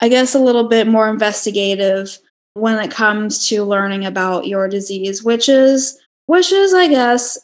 i 0.00 0.08
guess 0.08 0.34
a 0.34 0.40
little 0.40 0.68
bit 0.68 0.86
more 0.86 1.08
investigative 1.08 2.18
when 2.54 2.78
it 2.78 2.90
comes 2.90 3.46
to 3.48 3.64
learning 3.64 4.04
about 4.04 4.46
your 4.46 4.68
disease 4.68 5.22
which 5.22 5.48
is 5.48 5.98
which 6.26 6.52
is 6.52 6.74
i 6.74 6.88
guess 6.88 7.38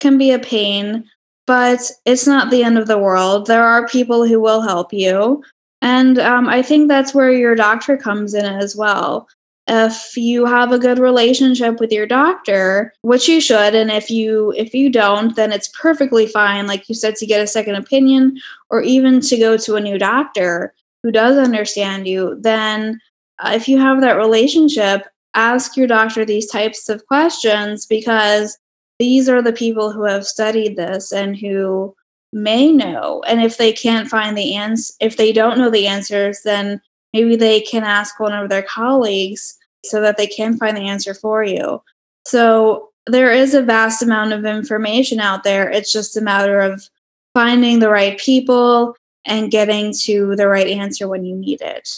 can 0.00 0.18
be 0.18 0.32
a 0.32 0.38
pain 0.38 1.04
but 1.46 1.90
it's 2.06 2.26
not 2.26 2.50
the 2.50 2.62
end 2.62 2.78
of 2.78 2.86
the 2.86 2.98
world 2.98 3.46
there 3.46 3.64
are 3.64 3.86
people 3.88 4.26
who 4.26 4.40
will 4.40 4.60
help 4.60 4.92
you 4.92 5.42
and 5.82 6.20
um, 6.20 6.48
I 6.48 6.62
think 6.62 6.86
that's 6.86 7.12
where 7.12 7.32
your 7.32 7.56
doctor 7.56 7.96
comes 7.96 8.34
in 8.34 8.44
as 8.44 8.76
well. 8.76 9.28
If 9.68 10.16
you 10.16 10.44
have 10.44 10.72
a 10.72 10.78
good 10.78 10.98
relationship 10.98 11.78
with 11.78 11.92
your 11.92 12.06
doctor, 12.06 12.92
which 13.02 13.28
you 13.28 13.40
should, 13.40 13.74
and 13.74 13.90
if 13.90 14.10
you 14.10 14.52
if 14.56 14.74
you 14.74 14.90
don't, 14.90 15.36
then 15.36 15.52
it's 15.52 15.68
perfectly 15.68 16.26
fine, 16.26 16.66
like 16.66 16.88
you 16.88 16.94
said, 16.94 17.14
to 17.16 17.26
get 17.26 17.40
a 17.40 17.46
second 17.46 17.76
opinion 17.76 18.38
or 18.70 18.82
even 18.82 19.20
to 19.20 19.38
go 19.38 19.56
to 19.56 19.76
a 19.76 19.80
new 19.80 19.98
doctor 19.98 20.74
who 21.02 21.12
does 21.12 21.36
understand 21.36 22.08
you. 22.08 22.36
Then, 22.40 23.00
uh, 23.38 23.52
if 23.54 23.68
you 23.68 23.78
have 23.78 24.00
that 24.00 24.16
relationship, 24.16 25.06
ask 25.34 25.76
your 25.76 25.86
doctor 25.86 26.24
these 26.24 26.50
types 26.50 26.88
of 26.88 27.06
questions 27.06 27.86
because 27.86 28.58
these 28.98 29.28
are 29.28 29.42
the 29.42 29.52
people 29.52 29.92
who 29.92 30.04
have 30.04 30.26
studied 30.26 30.76
this 30.76 31.12
and 31.12 31.36
who 31.36 31.94
may 32.32 32.72
know. 32.72 33.22
And 33.26 33.42
if 33.42 33.58
they 33.58 33.72
can't 33.72 34.08
find 34.08 34.36
the 34.36 34.54
answer, 34.54 34.94
if 35.00 35.16
they 35.16 35.32
don't 35.32 35.58
know 35.58 35.70
the 35.70 35.86
answers, 35.86 36.42
then 36.42 36.80
maybe 37.12 37.36
they 37.36 37.60
can 37.60 37.84
ask 37.84 38.18
one 38.18 38.32
of 38.32 38.48
their 38.48 38.62
colleagues 38.62 39.58
so 39.84 40.00
that 40.00 40.16
they 40.16 40.26
can 40.26 40.56
find 40.56 40.76
the 40.76 40.88
answer 40.88 41.14
for 41.14 41.42
you. 41.42 41.82
So 42.26 42.90
there 43.06 43.32
is 43.32 43.54
a 43.54 43.62
vast 43.62 44.02
amount 44.02 44.32
of 44.32 44.44
information 44.44 45.18
out 45.20 45.44
there. 45.44 45.68
It's 45.70 45.92
just 45.92 46.16
a 46.16 46.20
matter 46.20 46.60
of 46.60 46.88
finding 47.34 47.80
the 47.80 47.88
right 47.88 48.18
people 48.18 48.96
and 49.24 49.50
getting 49.50 49.92
to 50.04 50.36
the 50.36 50.48
right 50.48 50.68
answer 50.68 51.08
when 51.08 51.24
you 51.24 51.36
need 51.36 51.60
it. 51.60 51.88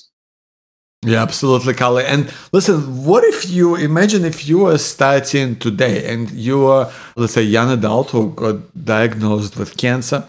Yeah, 1.05 1.23
absolutely, 1.23 1.75
Carly. 1.75 2.05
And 2.05 2.33
listen, 2.53 3.05
what 3.05 3.25
if 3.25 3.51
you 3.51 3.77
imagine 3.77 4.25
if 4.25 4.49
you 4.49 4.67
are 4.67 4.79
starting 4.79 5.57
today 5.57 6.11
and 6.11 6.31
you 6.31 6.67
are, 6.67 6.91
let's 7.17 7.35
say, 7.35 7.43
young 7.43 7.71
adult 7.71 8.11
who 8.11 8.31
got 8.31 8.85
diagnosed 8.85 9.59
with 9.59 9.77
cancer, 9.77 10.27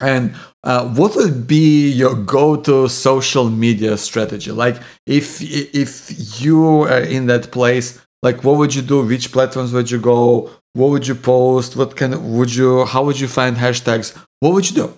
and 0.00 0.34
uh, 0.62 0.88
what 0.94 1.16
would 1.16 1.46
be 1.46 1.90
your 1.90 2.14
go-to 2.14 2.88
social 2.88 3.48
media 3.48 3.96
strategy? 3.96 4.52
Like, 4.52 4.76
if 5.06 5.40
if 5.40 6.40
you 6.40 6.82
are 6.82 7.00
in 7.00 7.26
that 7.26 7.50
place, 7.50 8.00
like, 8.22 8.44
what 8.44 8.58
would 8.58 8.74
you 8.74 8.82
do? 8.82 9.04
Which 9.04 9.32
platforms 9.32 9.72
would 9.72 9.90
you 9.90 10.00
go? 10.00 10.50
What 10.74 10.90
would 10.90 11.06
you 11.06 11.14
post? 11.14 11.76
What 11.76 11.96
can 11.96 12.36
would 12.36 12.54
you? 12.54 12.84
How 12.84 13.04
would 13.04 13.18
you 13.18 13.28
find 13.28 13.56
hashtags? 13.56 14.16
What 14.40 14.52
would 14.52 14.68
you 14.70 14.76
do? 14.76 14.94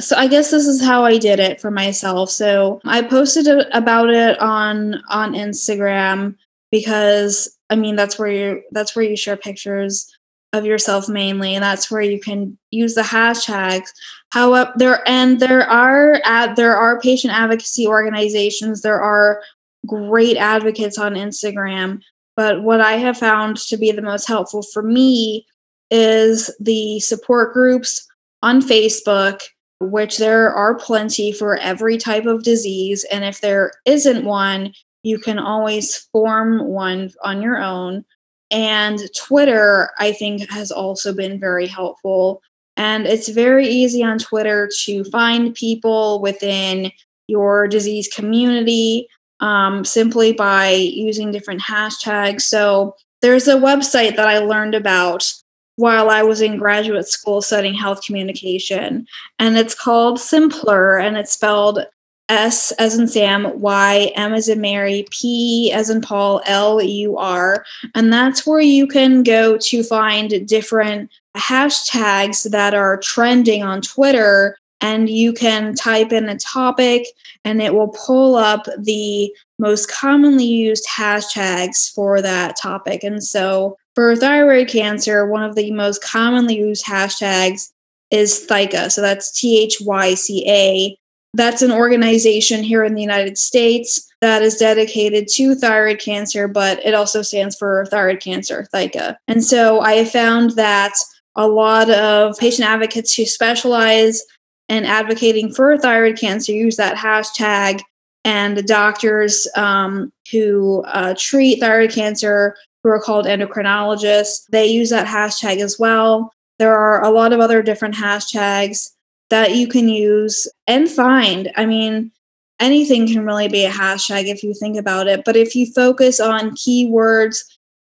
so 0.00 0.16
I 0.16 0.26
guess 0.26 0.50
this 0.50 0.66
is 0.66 0.82
how 0.82 1.04
I 1.04 1.18
did 1.18 1.40
it 1.40 1.60
for 1.60 1.70
myself. 1.70 2.30
So 2.30 2.80
I 2.84 3.02
posted 3.02 3.46
about 3.72 4.10
it 4.10 4.38
on 4.40 5.02
on 5.08 5.32
Instagram 5.32 6.36
because 6.70 7.56
I 7.70 7.76
mean 7.76 7.96
that's 7.96 8.18
where 8.18 8.30
you 8.30 8.62
that's 8.72 8.94
where 8.94 9.04
you 9.04 9.16
share 9.16 9.36
pictures 9.36 10.12
of 10.56 10.64
yourself 10.64 11.08
mainly 11.08 11.54
and 11.54 11.62
that's 11.62 11.90
where 11.90 12.02
you 12.02 12.20
can 12.20 12.56
use 12.70 12.94
the 12.94 13.02
hashtags 13.02 13.88
however 14.30 14.72
there 14.76 15.08
and 15.08 15.38
there 15.40 15.68
are 15.68 16.20
there 16.56 16.76
are 16.76 17.00
patient 17.00 17.32
advocacy 17.32 17.86
organizations 17.86 18.82
there 18.82 19.00
are 19.00 19.42
great 19.86 20.36
advocates 20.36 20.98
on 20.98 21.14
Instagram 21.14 22.00
but 22.34 22.62
what 22.62 22.80
I 22.80 22.94
have 22.94 23.18
found 23.18 23.56
to 23.58 23.76
be 23.76 23.92
the 23.92 24.02
most 24.02 24.26
helpful 24.26 24.62
for 24.62 24.82
me 24.82 25.46
is 25.90 26.50
the 26.58 26.98
support 27.00 27.54
groups 27.54 28.06
on 28.42 28.60
Facebook 28.60 29.40
which 29.80 30.18
there 30.18 30.52
are 30.54 30.74
plenty 30.74 31.32
for 31.32 31.56
every 31.56 31.98
type 31.98 32.26
of 32.26 32.42
disease. 32.42 33.04
And 33.10 33.24
if 33.24 33.40
there 33.40 33.72
isn't 33.84 34.24
one, 34.24 34.72
you 35.02 35.18
can 35.18 35.38
always 35.38 36.08
form 36.12 36.66
one 36.66 37.12
on 37.22 37.42
your 37.42 37.58
own. 37.58 38.04
And 38.50 39.00
Twitter, 39.14 39.90
I 39.98 40.12
think, 40.12 40.48
has 40.50 40.70
also 40.70 41.12
been 41.12 41.40
very 41.40 41.66
helpful. 41.66 42.42
And 42.76 43.06
it's 43.06 43.28
very 43.28 43.66
easy 43.66 44.02
on 44.02 44.18
Twitter 44.18 44.70
to 44.84 45.04
find 45.04 45.54
people 45.54 46.20
within 46.20 46.92
your 47.26 47.66
disease 47.66 48.08
community 48.08 49.08
um, 49.40 49.84
simply 49.84 50.32
by 50.32 50.70
using 50.70 51.30
different 51.30 51.60
hashtags. 51.60 52.42
So 52.42 52.94
there's 53.22 53.48
a 53.48 53.56
website 53.56 54.16
that 54.16 54.28
I 54.28 54.38
learned 54.38 54.74
about 54.74 55.32
while 55.76 56.08
I 56.08 56.22
was 56.22 56.40
in 56.40 56.56
graduate 56.56 57.06
school 57.06 57.42
studying 57.42 57.74
health 57.74 58.02
communication, 58.02 59.06
and 59.38 59.58
it's 59.58 59.74
called 59.74 60.18
Symplur, 60.18 61.02
and 61.02 61.18
it's 61.18 61.32
spelled 61.32 61.80
S 62.28 62.72
as 62.72 62.98
in 62.98 63.06
Sam, 63.06 63.60
Y, 63.60 64.12
M 64.16 64.34
as 64.34 64.48
in 64.48 64.60
Mary, 64.60 65.06
P 65.10 65.70
as 65.72 65.90
in 65.90 66.00
Paul, 66.00 66.42
L 66.46 66.82
U 66.82 67.16
R. 67.16 67.64
And 67.94 68.12
that's 68.12 68.46
where 68.46 68.60
you 68.60 68.86
can 68.86 69.22
go 69.22 69.56
to 69.58 69.82
find 69.82 70.46
different 70.46 71.10
hashtags 71.36 72.50
that 72.50 72.74
are 72.74 72.96
trending 72.98 73.62
on 73.62 73.80
Twitter. 73.80 74.58
And 74.80 75.08
you 75.08 75.32
can 75.32 75.74
type 75.74 76.12
in 76.12 76.28
a 76.28 76.38
topic 76.38 77.06
and 77.44 77.62
it 77.62 77.74
will 77.74 77.88
pull 77.88 78.36
up 78.36 78.66
the 78.78 79.32
most 79.58 79.90
commonly 79.90 80.44
used 80.44 80.86
hashtags 80.86 81.92
for 81.94 82.20
that 82.20 82.56
topic. 82.56 83.02
And 83.02 83.24
so 83.24 83.78
for 83.94 84.14
thyroid 84.14 84.68
cancer, 84.68 85.26
one 85.26 85.42
of 85.42 85.54
the 85.54 85.70
most 85.70 86.02
commonly 86.02 86.58
used 86.58 86.84
hashtags 86.84 87.72
is 88.10 88.46
THYCA. 88.48 88.92
So 88.92 89.00
that's 89.00 89.32
T 89.32 89.62
H 89.62 89.78
Y 89.80 90.14
C 90.14 90.44
A. 90.48 90.98
That's 91.36 91.60
an 91.60 91.70
organization 91.70 92.62
here 92.62 92.82
in 92.82 92.94
the 92.94 93.02
United 93.02 93.36
States 93.36 94.10
that 94.22 94.40
is 94.40 94.56
dedicated 94.56 95.28
to 95.34 95.54
thyroid 95.54 95.98
cancer, 95.98 96.48
but 96.48 96.84
it 96.84 96.94
also 96.94 97.20
stands 97.20 97.54
for 97.56 97.84
thyroid 97.90 98.20
cancer, 98.20 98.66
THYCA. 98.72 99.16
And 99.28 99.44
so 99.44 99.80
I 99.80 99.92
have 99.96 100.10
found 100.10 100.52
that 100.52 100.94
a 101.34 101.46
lot 101.46 101.90
of 101.90 102.38
patient 102.38 102.66
advocates 102.66 103.14
who 103.14 103.26
specialize 103.26 104.22
in 104.70 104.86
advocating 104.86 105.52
for 105.52 105.76
thyroid 105.76 106.18
cancer 106.18 106.52
use 106.52 106.76
that 106.76 106.96
hashtag, 106.96 107.82
and 108.24 108.56
the 108.56 108.62
doctors 108.62 109.46
um, 109.56 110.10
who 110.32 110.82
uh, 110.86 111.14
treat 111.18 111.60
thyroid 111.60 111.92
cancer, 111.92 112.56
who 112.82 112.88
are 112.88 113.00
called 113.00 113.26
endocrinologists, 113.26 114.46
they 114.50 114.66
use 114.66 114.88
that 114.88 115.06
hashtag 115.06 115.58
as 115.58 115.78
well. 115.78 116.32
There 116.58 116.74
are 116.74 117.04
a 117.04 117.10
lot 117.10 117.34
of 117.34 117.40
other 117.40 117.62
different 117.62 117.94
hashtags 117.94 118.88
that 119.30 119.56
you 119.56 119.68
can 119.68 119.88
use 119.88 120.46
and 120.66 120.88
find. 120.88 121.50
I 121.56 121.66
mean, 121.66 122.12
anything 122.60 123.06
can 123.06 123.24
really 123.24 123.48
be 123.48 123.64
a 123.64 123.70
hashtag 123.70 124.26
if 124.26 124.42
you 124.42 124.54
think 124.54 124.76
about 124.76 125.08
it. 125.08 125.24
But 125.24 125.36
if 125.36 125.54
you 125.54 125.66
focus 125.72 126.20
on 126.20 126.52
keywords 126.52 127.38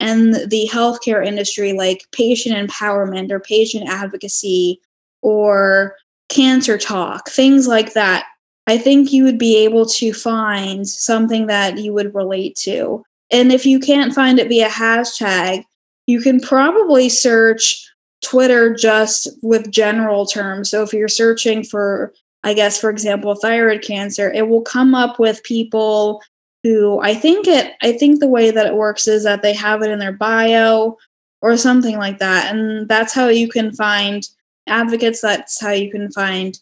and 0.01 0.35
the 0.35 0.69
healthcare 0.73 1.25
industry, 1.25 1.73
like 1.73 2.07
patient 2.13 2.57
empowerment 2.57 3.31
or 3.31 3.41
patient 3.41 3.89
advocacy 3.89 4.81
or 5.23 5.97
cancer 6.29 6.79
talk, 6.79 7.29
things 7.29 7.67
like 7.67 7.93
that, 7.95 8.25
I 8.67 8.79
think 8.79 9.13
you 9.13 9.25
would 9.25 9.39
be 9.39 9.57
able 9.59 9.87
to 9.87 10.13
find 10.13 10.89
something 10.89 11.47
that 11.47 11.79
you 11.79 11.93
would 11.93 12.15
relate 12.15 12.57
to. 12.57 13.05
And 13.31 13.53
if 13.53 13.65
you 13.65 13.79
can't 13.79 14.15
find 14.15 14.39
it 14.39 14.49
via 14.49 14.69
hashtag, 14.69 15.65
you 16.07 16.21
can 16.21 16.41
probably 16.41 17.09
search 17.09 17.89
Twitter 18.23 18.75
just 18.75 19.29
with 19.43 19.71
general 19.71 20.27
terms. 20.27 20.71
So 20.71 20.83
if 20.83 20.93
you're 20.93 21.09
searching 21.09 21.63
for, 21.65 22.13
I 22.43 22.55
guess, 22.55 22.81
for 22.81 22.91
example, 22.91 23.35
thyroid 23.35 23.83
cancer, 23.83 24.33
it 24.33 24.49
will 24.49 24.63
come 24.63 24.95
up 24.95 25.19
with 25.19 25.43
people 25.43 26.23
who 26.63 26.99
I 27.01 27.15
think 27.15 27.47
it, 27.47 27.75
I 27.83 27.93
think 27.93 28.19
the 28.19 28.29
way 28.29 28.51
that 28.51 28.67
it 28.67 28.75
works 28.75 29.07
is 29.07 29.25
that 29.25 29.43
they 29.43 29.53
have 29.53 29.83
it 29.83 29.91
in 29.91 29.99
their 29.99 30.13
bio 30.13 30.97
or 31.43 31.57
something 31.57 31.97
like 31.99 32.19
that. 32.19 32.53
And 32.55 32.89
that's 32.89 33.13
how 33.13 33.29
you 33.29 33.49
can 33.49 33.73
find 33.73 34.27
advocates. 34.67 35.21
That's 35.21 35.61
how 35.61 35.71
you 35.71 35.91
can 35.91 36.11
find 36.11 36.59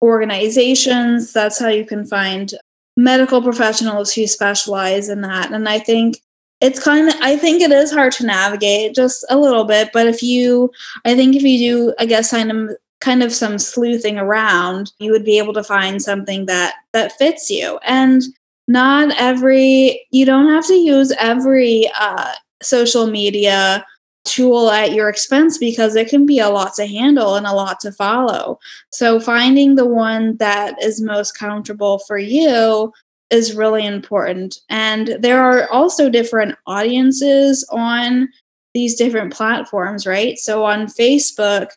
organizations. 0.00 1.32
That's 1.32 1.58
how 1.58 1.68
you 1.68 1.84
can 1.84 2.06
find 2.06 2.52
medical 2.96 3.42
professionals 3.42 4.12
who 4.12 4.26
specialize 4.26 5.08
in 5.08 5.22
that. 5.22 5.52
And 5.52 5.68
I 5.68 5.78
think 5.78 6.20
it's 6.60 6.82
kind 6.82 7.08
of 7.08 7.14
i 7.20 7.36
think 7.36 7.60
it 7.60 7.70
is 7.70 7.92
hard 7.92 8.12
to 8.12 8.26
navigate 8.26 8.94
just 8.94 9.24
a 9.30 9.38
little 9.38 9.64
bit 9.64 9.90
but 9.92 10.06
if 10.06 10.22
you 10.22 10.70
i 11.04 11.14
think 11.14 11.36
if 11.36 11.42
you 11.42 11.58
do 11.58 11.94
i 11.98 12.06
guess 12.06 12.30
kind 12.30 12.50
of 12.50 12.76
kind 13.00 13.22
of 13.22 13.32
some 13.32 13.58
sleuthing 13.58 14.18
around 14.18 14.92
you 14.98 15.10
would 15.12 15.24
be 15.24 15.38
able 15.38 15.52
to 15.54 15.62
find 15.62 16.02
something 16.02 16.46
that 16.46 16.74
that 16.92 17.12
fits 17.12 17.50
you. 17.50 17.78
And 17.84 18.22
not 18.66 19.14
every 19.16 20.06
you 20.10 20.24
don't 20.24 20.48
have 20.48 20.66
to 20.66 20.74
use 20.74 21.12
every 21.18 21.90
uh, 21.98 22.32
social 22.60 23.06
media 23.06 23.84
tool 24.24 24.70
at 24.70 24.92
your 24.92 25.08
expense 25.08 25.56
because 25.56 25.96
it 25.96 26.08
can 26.08 26.26
be 26.26 26.38
a 26.38 26.50
lot 26.50 26.74
to 26.74 26.86
handle 26.86 27.36
and 27.36 27.46
a 27.46 27.54
lot 27.54 27.80
to 27.80 27.92
follow. 27.92 28.58
So 28.90 29.20
finding 29.20 29.76
the 29.76 29.86
one 29.86 30.36
that 30.36 30.82
is 30.82 31.00
most 31.00 31.38
comfortable 31.38 32.00
for 32.00 32.18
you 32.18 32.92
is 33.30 33.54
really 33.54 33.84
important. 33.84 34.58
And 34.68 35.16
there 35.20 35.42
are 35.42 35.70
also 35.70 36.08
different 36.08 36.56
audiences 36.66 37.66
on 37.70 38.28
these 38.74 38.94
different 38.96 39.32
platforms, 39.32 40.06
right? 40.06 40.38
So 40.38 40.64
on 40.64 40.86
Facebook, 40.86 41.70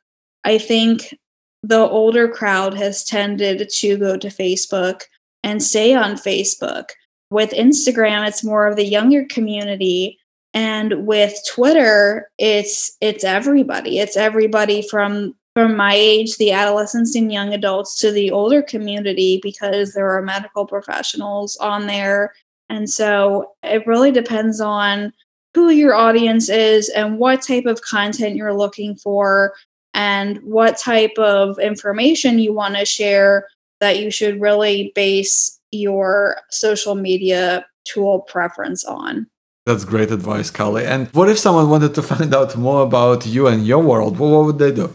I 0.44 0.58
think 0.58 1.18
the 1.64 1.80
older 1.80 2.28
crowd 2.28 2.74
has 2.76 3.04
tended 3.04 3.70
to 3.70 3.98
go 3.98 4.18
to 4.18 4.28
Facebook 4.28 5.02
and 5.44 5.62
stay 5.62 5.94
on 5.94 6.14
Facebook. 6.16 6.90
With 7.30 7.52
Instagram, 7.52 8.28
it's 8.28 8.44
more 8.44 8.68
of 8.68 8.76
the 8.76 8.86
younger 8.86 9.26
community. 9.26 10.18
And 10.54 11.06
with 11.06 11.34
Twitter, 11.50 12.30
it's 12.38 12.98
it's 13.00 13.24
everybody. 13.24 14.00
It's 14.00 14.18
everybody 14.18 14.82
from 14.82 15.36
from 15.54 15.76
my 15.76 15.94
age, 15.94 16.38
the 16.38 16.52
adolescents 16.52 17.16
and 17.16 17.32
young 17.32 17.54
adults, 17.54 17.96
to 17.98 18.12
the 18.12 18.32
older 18.32 18.62
community 18.62 19.40
because 19.44 19.94
there 19.94 20.10
are 20.10 20.22
medical 20.22 20.66
professionals 20.66 21.58
on 21.58 21.88
there. 21.88 22.34
And 22.70 22.90
so 22.90 23.54
it 23.64 23.86
really 23.86 24.12
depends 24.12 24.62
on 24.62 25.12
who 25.54 25.70
your 25.70 25.94
audience 25.94 26.48
is 26.50 26.88
and 26.90 27.18
what 27.18 27.42
type 27.42 27.66
of 27.66 27.82
content 27.82 28.38
you're 28.38 28.54
looking 28.54 28.96
for 28.96 29.54
and 29.94 30.38
what 30.44 30.78
type 30.78 31.18
of 31.18 31.60
information 31.60 32.40
you 32.40 32.54
want 32.54 32.78
to 32.78 32.86
share 32.86 33.48
that 33.82 34.00
you 34.00 34.10
should 34.10 34.40
really 34.40 34.94
base 34.96 35.60
your 35.72 36.38
social 36.50 36.96
media 36.96 37.66
tool 37.84 38.22
preference 38.22 38.86
on. 38.86 39.28
That's 39.66 39.84
great 39.84 40.12
advice, 40.12 40.50
Carly. 40.50 40.86
And 40.86 41.08
what 41.10 41.30
if 41.30 41.38
someone 41.38 41.70
wanted 41.70 41.94
to 41.96 42.02
find 42.02 42.34
out 42.34 42.56
more 42.56 42.84
about 42.84 43.26
you 43.26 43.48
and 43.48 43.68
your 43.68 43.84
world? 43.84 44.18
What 44.18 44.46
would 44.46 44.60
they 44.60 44.72
do? 44.72 44.94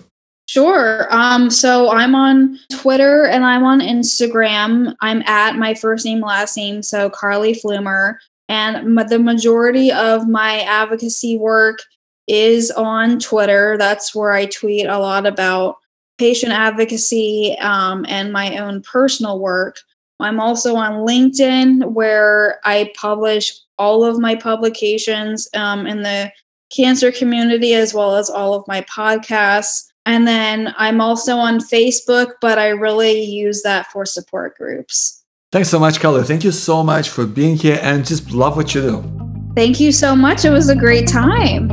Sure. 0.57 1.07
Um, 1.15 1.51
so 1.51 1.91
I'm 1.91 2.15
on 2.15 2.59
Twitter 2.73 3.27
and 3.27 3.45
I'm 3.45 3.63
on 3.63 3.81
Instagram. 3.81 4.95
I'm 5.03 5.21
at 5.27 5.57
my 5.57 5.75
first 5.75 6.07
name, 6.07 6.23
last 6.23 6.57
name, 6.57 6.83
so 6.83 7.11
Carly 7.11 7.53
Flumer. 7.53 8.15
And 8.49 8.97
the 9.11 9.19
majority 9.19 9.93
of 9.93 10.27
my 10.27 10.61
advocacy 10.61 11.37
work 11.37 11.81
is 12.27 12.71
on 12.71 13.19
Twitter. 13.19 13.77
That's 13.77 14.15
where 14.15 14.33
I 14.33 14.47
tweet 14.47 14.87
a 14.87 14.99
lot 14.99 15.27
about 15.27 15.77
patient 16.17 16.53
advocacy 16.53 17.59
um, 17.59 18.07
and 18.09 18.33
my 18.33 18.57
own 18.57 18.81
personal 18.81 19.39
work. 19.39 19.77
I'm 20.21 20.41
also 20.41 20.75
on 20.75 21.07
LinkedIn 21.07 21.93
where 21.93 22.61
I 22.65 22.95
publish 22.97 23.53
all 23.77 24.07
of 24.07 24.19
my 24.19 24.35
publications 24.35 25.51
um, 25.53 25.87
in 25.87 26.01
the 26.01 26.33
cancer 26.75 27.13
community 27.13 27.75
as 27.75 27.93
well 27.93 28.17
as 28.17 28.31
all 28.31 28.55
of 28.55 28.67
my 28.67 28.81
podcasts. 28.81 29.93
And 30.07 30.27
then 30.27 30.73
I'm 30.79 31.01
also 31.01 31.37
on 31.37 31.59
Facebook, 31.59 32.35
but 32.41 32.59
I 32.59 32.69
really 32.69 33.21
use 33.23 33.63
that 33.63 33.89
for 33.89 34.07
support 34.07 34.57
groups. 34.57 35.25
Thanks 35.51 35.69
so 35.69 35.81
much, 35.81 35.99
Carly. 35.99 36.23
Thank 36.23 36.45
you 36.45 36.53
so 36.53 36.83
much 36.85 37.09
for 37.09 37.27
being 37.27 37.57
here 37.57 37.79
and 37.83 38.07
just 38.07 38.31
love 38.31 38.57
what 38.57 38.75
you 38.75 38.83
do. 38.83 39.53
Thank 39.57 39.81
you 39.81 39.91
so 39.91 40.15
much. 40.15 40.45
It 40.45 40.51
was 40.51 40.69
a 40.69 40.77
great 40.77 41.09
time. 41.09 41.69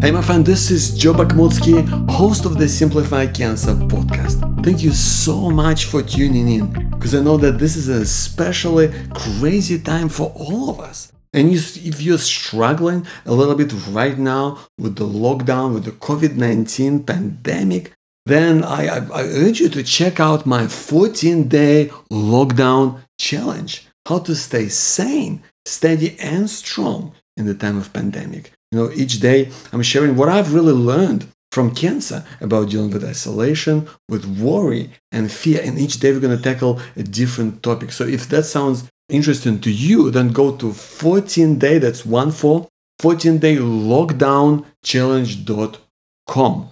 Hey, 0.00 0.10
my 0.12 0.22
friend, 0.22 0.46
this 0.46 0.70
is 0.70 0.96
Joe 0.96 1.12
Bakhmutsky, 1.12 1.86
host 2.10 2.46
of 2.46 2.58
the 2.58 2.68
Simplify 2.68 3.26
Cancer 3.26 3.74
podcast. 3.74 4.64
Thank 4.64 4.82
you 4.82 4.92
so 4.92 5.50
much 5.50 5.86
for 5.86 6.02
tuning 6.02 6.48
in 6.48 6.90
because 6.90 7.14
I 7.14 7.22
know 7.22 7.36
that 7.38 7.58
this 7.58 7.76
is 7.76 7.88
a 7.88 8.02
especially 8.02 8.92
crazy 9.14 9.78
time 9.78 10.08
for 10.08 10.32
all 10.36 10.70
of 10.70 10.80
us. 10.80 11.12
And 11.36 11.52
you, 11.52 11.58
if 11.58 12.00
you're 12.00 12.18
struggling 12.18 13.06
a 13.26 13.34
little 13.34 13.54
bit 13.54 13.70
right 13.90 14.16
now 14.16 14.58
with 14.78 14.96
the 14.96 15.04
lockdown, 15.04 15.74
with 15.74 15.84
the 15.84 15.92
COVID 15.92 16.34
19 16.34 17.04
pandemic, 17.04 17.92
then 18.24 18.64
I, 18.64 18.86
I, 18.86 18.98
I 19.12 19.22
urge 19.22 19.60
you 19.60 19.68
to 19.68 19.82
check 19.82 20.18
out 20.18 20.46
my 20.46 20.66
14 20.66 21.46
day 21.46 21.90
lockdown 22.10 23.00
challenge 23.20 23.86
how 24.06 24.20
to 24.20 24.34
stay 24.34 24.68
sane, 24.68 25.42
steady, 25.66 26.16
and 26.18 26.48
strong 26.48 27.12
in 27.36 27.44
the 27.44 27.54
time 27.54 27.76
of 27.76 27.92
pandemic. 27.92 28.52
You 28.72 28.78
know, 28.78 28.90
each 28.92 29.20
day 29.20 29.50
I'm 29.72 29.82
sharing 29.82 30.16
what 30.16 30.28
I've 30.28 30.54
really 30.54 30.72
learned 30.72 31.28
from 31.52 31.74
cancer 31.74 32.24
about 32.40 32.70
dealing 32.70 32.90
with 32.90 33.04
isolation, 33.04 33.88
with 34.08 34.24
worry 34.24 34.90
and 35.12 35.30
fear. 35.30 35.60
And 35.62 35.78
each 35.78 36.00
day 36.00 36.12
we're 36.12 36.20
going 36.20 36.36
to 36.36 36.42
tackle 36.42 36.80
a 36.96 37.02
different 37.02 37.62
topic. 37.62 37.92
So 37.92 38.04
if 38.04 38.28
that 38.28 38.44
sounds 38.44 38.88
interesting 39.08 39.60
to 39.60 39.70
you, 39.70 40.10
then 40.10 40.28
go 40.28 40.56
to 40.56 40.72
14 40.72 41.58
day, 41.58 41.78
that's 41.78 42.04
one 42.04 42.30
four, 42.30 42.68
14 43.00 43.38
day 43.38 43.56
lockdown 43.56 44.64
challenge.com. 44.82 46.68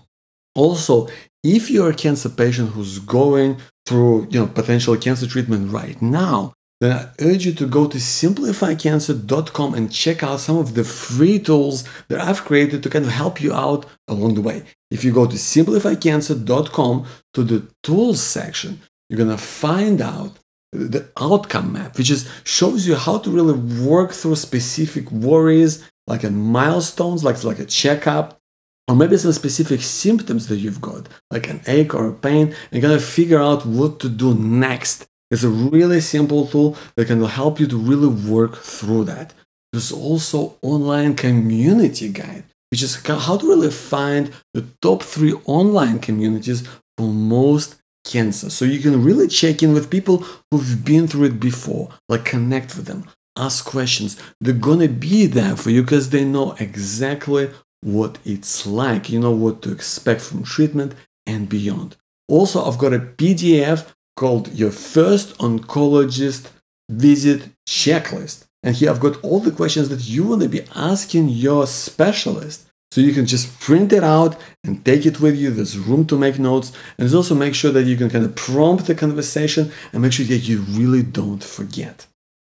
Also, 0.55 1.09
if 1.43 1.71
you're 1.71 1.91
a 1.91 1.95
cancer 1.95 2.29
patient 2.29 2.71
who's 2.71 2.99
going 3.01 3.59
through 3.87 4.29
you 4.31 4.41
know 4.41 4.47
potential 4.47 4.97
cancer 4.97 5.27
treatment 5.27 5.71
right 5.71 6.01
now, 6.01 6.55
then 6.81 6.93
I 6.93 7.09
urge 7.23 7.47
you 7.47 7.53
to 7.55 7.67
go 7.67 7.87
to 7.87 7.99
simplifycancer.com 7.99 9.75
and 9.75 9.93
check 9.93 10.23
out 10.23 10.41
some 10.41 10.57
of 10.57 10.75
the 10.75 10.85
free 10.85 11.39
tools 11.39 11.85
that 12.09 12.21
I've 12.21 12.45
created 12.45 12.83
to 12.83 12.91
kind 12.91 13.05
of 13.05 13.13
help 13.13 13.41
you 13.41 13.53
out 13.53 13.87
along 14.09 14.35
the 14.35 14.41
way. 14.41 14.63
If 14.91 15.05
you 15.05 15.13
go 15.13 15.27
to 15.27 15.37
simplifycancer.com 15.37 17.07
to 17.35 17.43
the 17.43 17.69
tools 17.83 18.23
section, 18.23 18.81
you're 19.09 19.19
gonna 19.19 19.39
find 19.39 20.01
out 20.01 20.39
the 20.75 21.09
outcome 21.19 21.73
map, 21.73 21.97
which 21.97 22.11
is 22.11 22.29
shows 22.43 22.87
you 22.87 22.97
how 22.97 23.19
to 23.19 23.31
really 23.31 23.59
work 23.87 24.13
through 24.13 24.37
specific 24.37 25.11
worries, 25.11 25.89
like 26.07 26.25
a 26.25 26.31
milestones, 26.31 27.23
like 27.23 27.43
like 27.45 27.61
a 27.61 27.65
checkup, 27.65 28.41
or 28.89 28.97
maybe 28.97 29.17
some 29.17 29.33
specific 29.33 29.81
symptoms 29.81 30.49
that 30.49 30.57
you've 30.57 30.81
got, 30.81 31.09
like 31.31 31.49
an 31.49 31.61
ache 31.67 31.95
or 31.95 32.09
a 32.09 32.13
pain, 32.13 32.55
and 32.73 32.83
kind 32.83 32.95
of 32.95 33.05
figure 33.05 33.41
out 33.41 33.65
what 33.65 34.01
to 34.01 34.09
do 34.09 34.35
next. 34.35 35.07
It's 35.31 35.45
a 35.45 35.49
really 35.49 36.01
simple 36.01 36.47
tool 36.47 36.77
that 36.97 37.07
can 37.07 37.23
help 37.25 37.59
you 37.59 37.67
to 37.69 37.79
really 37.79 38.09
work 38.09 38.57
through 38.57 39.05
that. 39.05 39.33
There's 39.73 39.91
also 39.91 40.57
online 40.63 41.15
community 41.15 42.09
guide, 42.09 42.45
which 42.71 42.83
is 42.83 43.05
how 43.07 43.37
to 43.39 43.49
really 43.49 43.71
find 43.71 44.33
the 44.53 44.67
top 44.83 45.03
three 45.03 45.35
online 45.47 45.99
communities 45.99 46.63
for 46.97 47.09
most 47.09 47.77
cancer. 48.05 48.51
So 48.51 48.65
you 48.65 48.81
can 48.81 49.03
really 49.03 49.29
check 49.29 49.63
in 49.63 49.73
with 49.73 49.91
people 49.91 50.25
who've 50.51 50.85
been 50.85 51.09
through 51.09 51.27
it 51.27 51.41
before, 51.41 51.91
like 52.09 52.25
connect 52.25 52.77
with 52.77 52.87
them, 52.87 53.09
ask 53.37 53.65
questions. 53.65 54.21
They're 54.41 54.55
gonna 54.55 54.89
be 54.89 55.27
there 55.27 55.57
for 55.57 55.71
you 55.71 55.83
because 55.83 56.11
they 56.11 56.25
know 56.25 56.55
exactly 56.61 57.51
what 57.81 58.19
it's 58.25 58.67
like, 58.67 59.11
you 59.11 59.21
know 59.21 59.31
what 59.31 59.63
to 59.63 59.73
expect 59.73 60.21
from 60.21 60.43
treatment 60.43 60.95
and 61.27 61.49
beyond. 61.49 61.97
Also, 62.29 62.65
I've 62.65 62.79
got 62.79 62.95
a 62.95 62.99
PDF 62.99 63.93
called 64.17 64.53
Your 64.55 64.71
First 64.71 65.37
Oncologist 65.39 66.51
Visit 66.89 67.51
Checklist. 67.69 68.47
And 68.63 68.75
here 68.75 68.91
I've 68.91 69.01
got 69.01 69.23
all 69.23 69.41
the 69.41 69.51
questions 69.51 69.91
that 69.91 70.09
you 70.09 70.25
want 70.25 70.43
to 70.43 70.49
be 70.49 70.63
asking 70.75 71.29
your 71.29 71.67
specialist. 71.67 72.67
So 72.95 73.01
you 73.01 73.13
can 73.13 73.27
just 73.27 73.59
print 73.59 73.93
it 73.93 74.05
out 74.05 74.37
and 74.63 74.85
take 74.85 75.05
it 75.05 75.19
with 75.19 75.37
you. 75.37 75.51
There's 75.51 75.77
room 75.77 76.07
to 76.07 76.17
make 76.17 76.39
notes. 76.39 76.71
And 76.97 77.13
also 77.13 77.35
make 77.35 77.53
sure 77.53 77.73
that 77.73 77.87
you 77.87 77.97
can 77.97 78.09
kind 78.09 78.25
of 78.25 78.37
prompt 78.37 78.87
the 78.87 78.95
conversation 78.95 79.73
and 79.93 80.01
make 80.01 80.13
sure 80.13 80.27
that 80.27 80.47
you 80.49 80.61
really 80.61 81.03
don't 81.03 81.43
forget. 81.43 82.07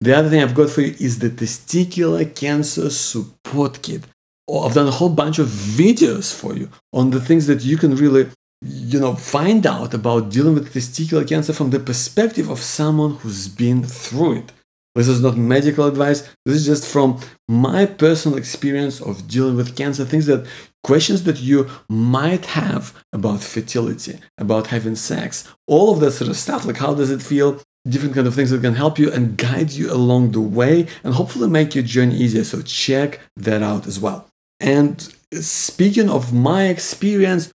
The 0.02 0.14
other 0.14 0.28
thing 0.28 0.42
I've 0.42 0.54
got 0.54 0.68
for 0.68 0.82
you 0.82 0.94
is 1.00 1.20
the 1.20 1.30
testicular 1.30 2.22
cancer 2.36 2.90
support 2.90 3.80
kit. 3.80 4.02
Oh, 4.46 4.66
I've 4.66 4.74
done 4.74 4.88
a 4.88 4.98
whole 4.98 5.08
bunch 5.08 5.38
of 5.38 5.46
videos 5.46 6.34
for 6.38 6.54
you 6.54 6.68
on 6.92 7.12
the 7.12 7.20
things 7.28 7.46
that 7.46 7.64
you 7.64 7.78
can 7.78 7.96
really, 7.96 8.28
you 8.60 9.00
know, 9.00 9.14
find 9.14 9.66
out 9.66 9.94
about 9.94 10.28
dealing 10.28 10.52
with 10.52 10.74
testicular 10.74 11.26
cancer 11.26 11.54
from 11.54 11.70
the 11.70 11.80
perspective 11.80 12.50
of 12.50 12.60
someone 12.60 13.12
who's 13.20 13.48
been 13.48 13.82
through 13.84 14.32
it. 14.40 14.52
This 14.96 15.08
is 15.08 15.20
not 15.20 15.36
medical 15.36 15.86
advice. 15.86 16.22
This 16.46 16.56
is 16.56 16.66
just 16.66 16.90
from 16.90 17.20
my 17.48 17.84
personal 17.84 18.38
experience 18.38 18.98
of 19.00 19.28
dealing 19.28 19.54
with 19.54 19.76
cancer, 19.76 20.06
things 20.06 20.24
that 20.26 20.46
questions 20.82 21.24
that 21.24 21.38
you 21.38 21.68
might 21.88 22.46
have 22.46 23.04
about 23.12 23.42
fertility, 23.42 24.20
about 24.38 24.68
having 24.68 24.96
sex, 24.96 25.52
all 25.66 25.92
of 25.92 26.00
that 26.00 26.12
sort 26.12 26.30
of 26.30 26.36
stuff. 26.36 26.64
Like, 26.64 26.78
how 26.78 26.94
does 26.94 27.10
it 27.10 27.22
feel? 27.22 27.60
Different 27.86 28.14
kind 28.14 28.26
of 28.26 28.34
things 28.34 28.50
that 28.50 28.62
can 28.62 28.74
help 28.74 28.98
you 28.98 29.12
and 29.12 29.36
guide 29.36 29.70
you 29.70 29.92
along 29.92 30.32
the 30.32 30.40
way 30.40 30.88
and 31.04 31.14
hopefully 31.14 31.48
make 31.48 31.74
your 31.74 31.84
journey 31.84 32.16
easier. 32.16 32.42
So, 32.42 32.62
check 32.62 33.20
that 33.36 33.62
out 33.62 33.86
as 33.86 34.00
well. 34.00 34.26
And 34.58 35.14
speaking 35.32 36.08
of 36.08 36.32
my 36.32 36.68
experience, 36.68 37.52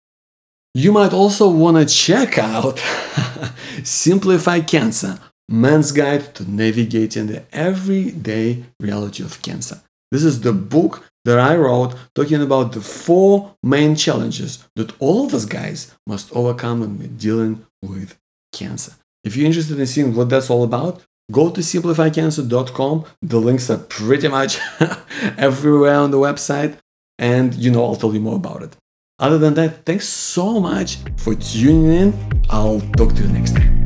you 0.74 0.92
might 0.92 1.12
also 1.12 1.50
want 1.50 1.78
to 1.78 1.94
check 1.94 2.38
out 2.38 2.80
Simplify 3.84 4.62
Cancer 4.62 5.20
Man's 5.52 5.92
Guide 5.92 6.34
to 6.36 6.50
Navigating 6.50 7.28
the 7.28 7.44
Everyday 7.52 8.64
Reality 8.80 9.22
of 9.22 9.42
Cancer. 9.42 9.82
This 10.10 10.24
is 10.24 10.42
the 10.42 10.54
book 10.54 11.04
that 11.26 11.40
I 11.40 11.58
wrote 11.58 11.94
talking 12.16 12.42
about 12.42 12.72
the 12.72 12.80
four 12.80 13.56
main 13.62 13.96
challenges 13.96 14.66
that 14.78 14.94
all 15.00 15.26
of 15.26 15.34
us 15.34 15.46
guys 15.46 15.94
must 16.08 16.34
overcome 16.34 16.80
when 16.80 16.98
we're 16.98 17.08
dealing 17.08 17.66
with 17.82 18.18
cancer. 18.54 18.94
If 19.26 19.36
you're 19.36 19.46
interested 19.46 19.78
in 19.78 19.88
seeing 19.88 20.16
what 20.16 20.30
that's 20.30 20.50
all 20.50 20.64
about, 20.64 21.04
go 21.32 21.50
to 21.50 21.60
simplifycancer.com. 21.60 23.06
The 23.22 23.40
links 23.40 23.70
are 23.70 23.78
pretty 23.78 24.30
much 24.30 24.58
everywhere 25.38 25.96
on 25.96 26.12
the 26.12 26.18
website 26.18 26.78
and 27.20 27.54
you 27.54 27.72
know 27.72 27.86
I'll 27.86 27.96
tell 27.98 28.14
you 28.14 28.22
more 28.22 28.38
about 28.38 28.64
it. 28.64 28.78
Other 29.20 29.38
than 29.38 29.54
that, 29.56 29.86
thanks 29.86 30.08
so 30.08 30.60
much 30.60 30.98
for 31.18 31.36
tuning 31.36 31.92
in. 31.92 32.44
I'll 32.50 32.82
talk 32.98 33.14
to 33.16 33.22
you 33.22 33.28
next 33.28 33.56
time. 33.56 33.81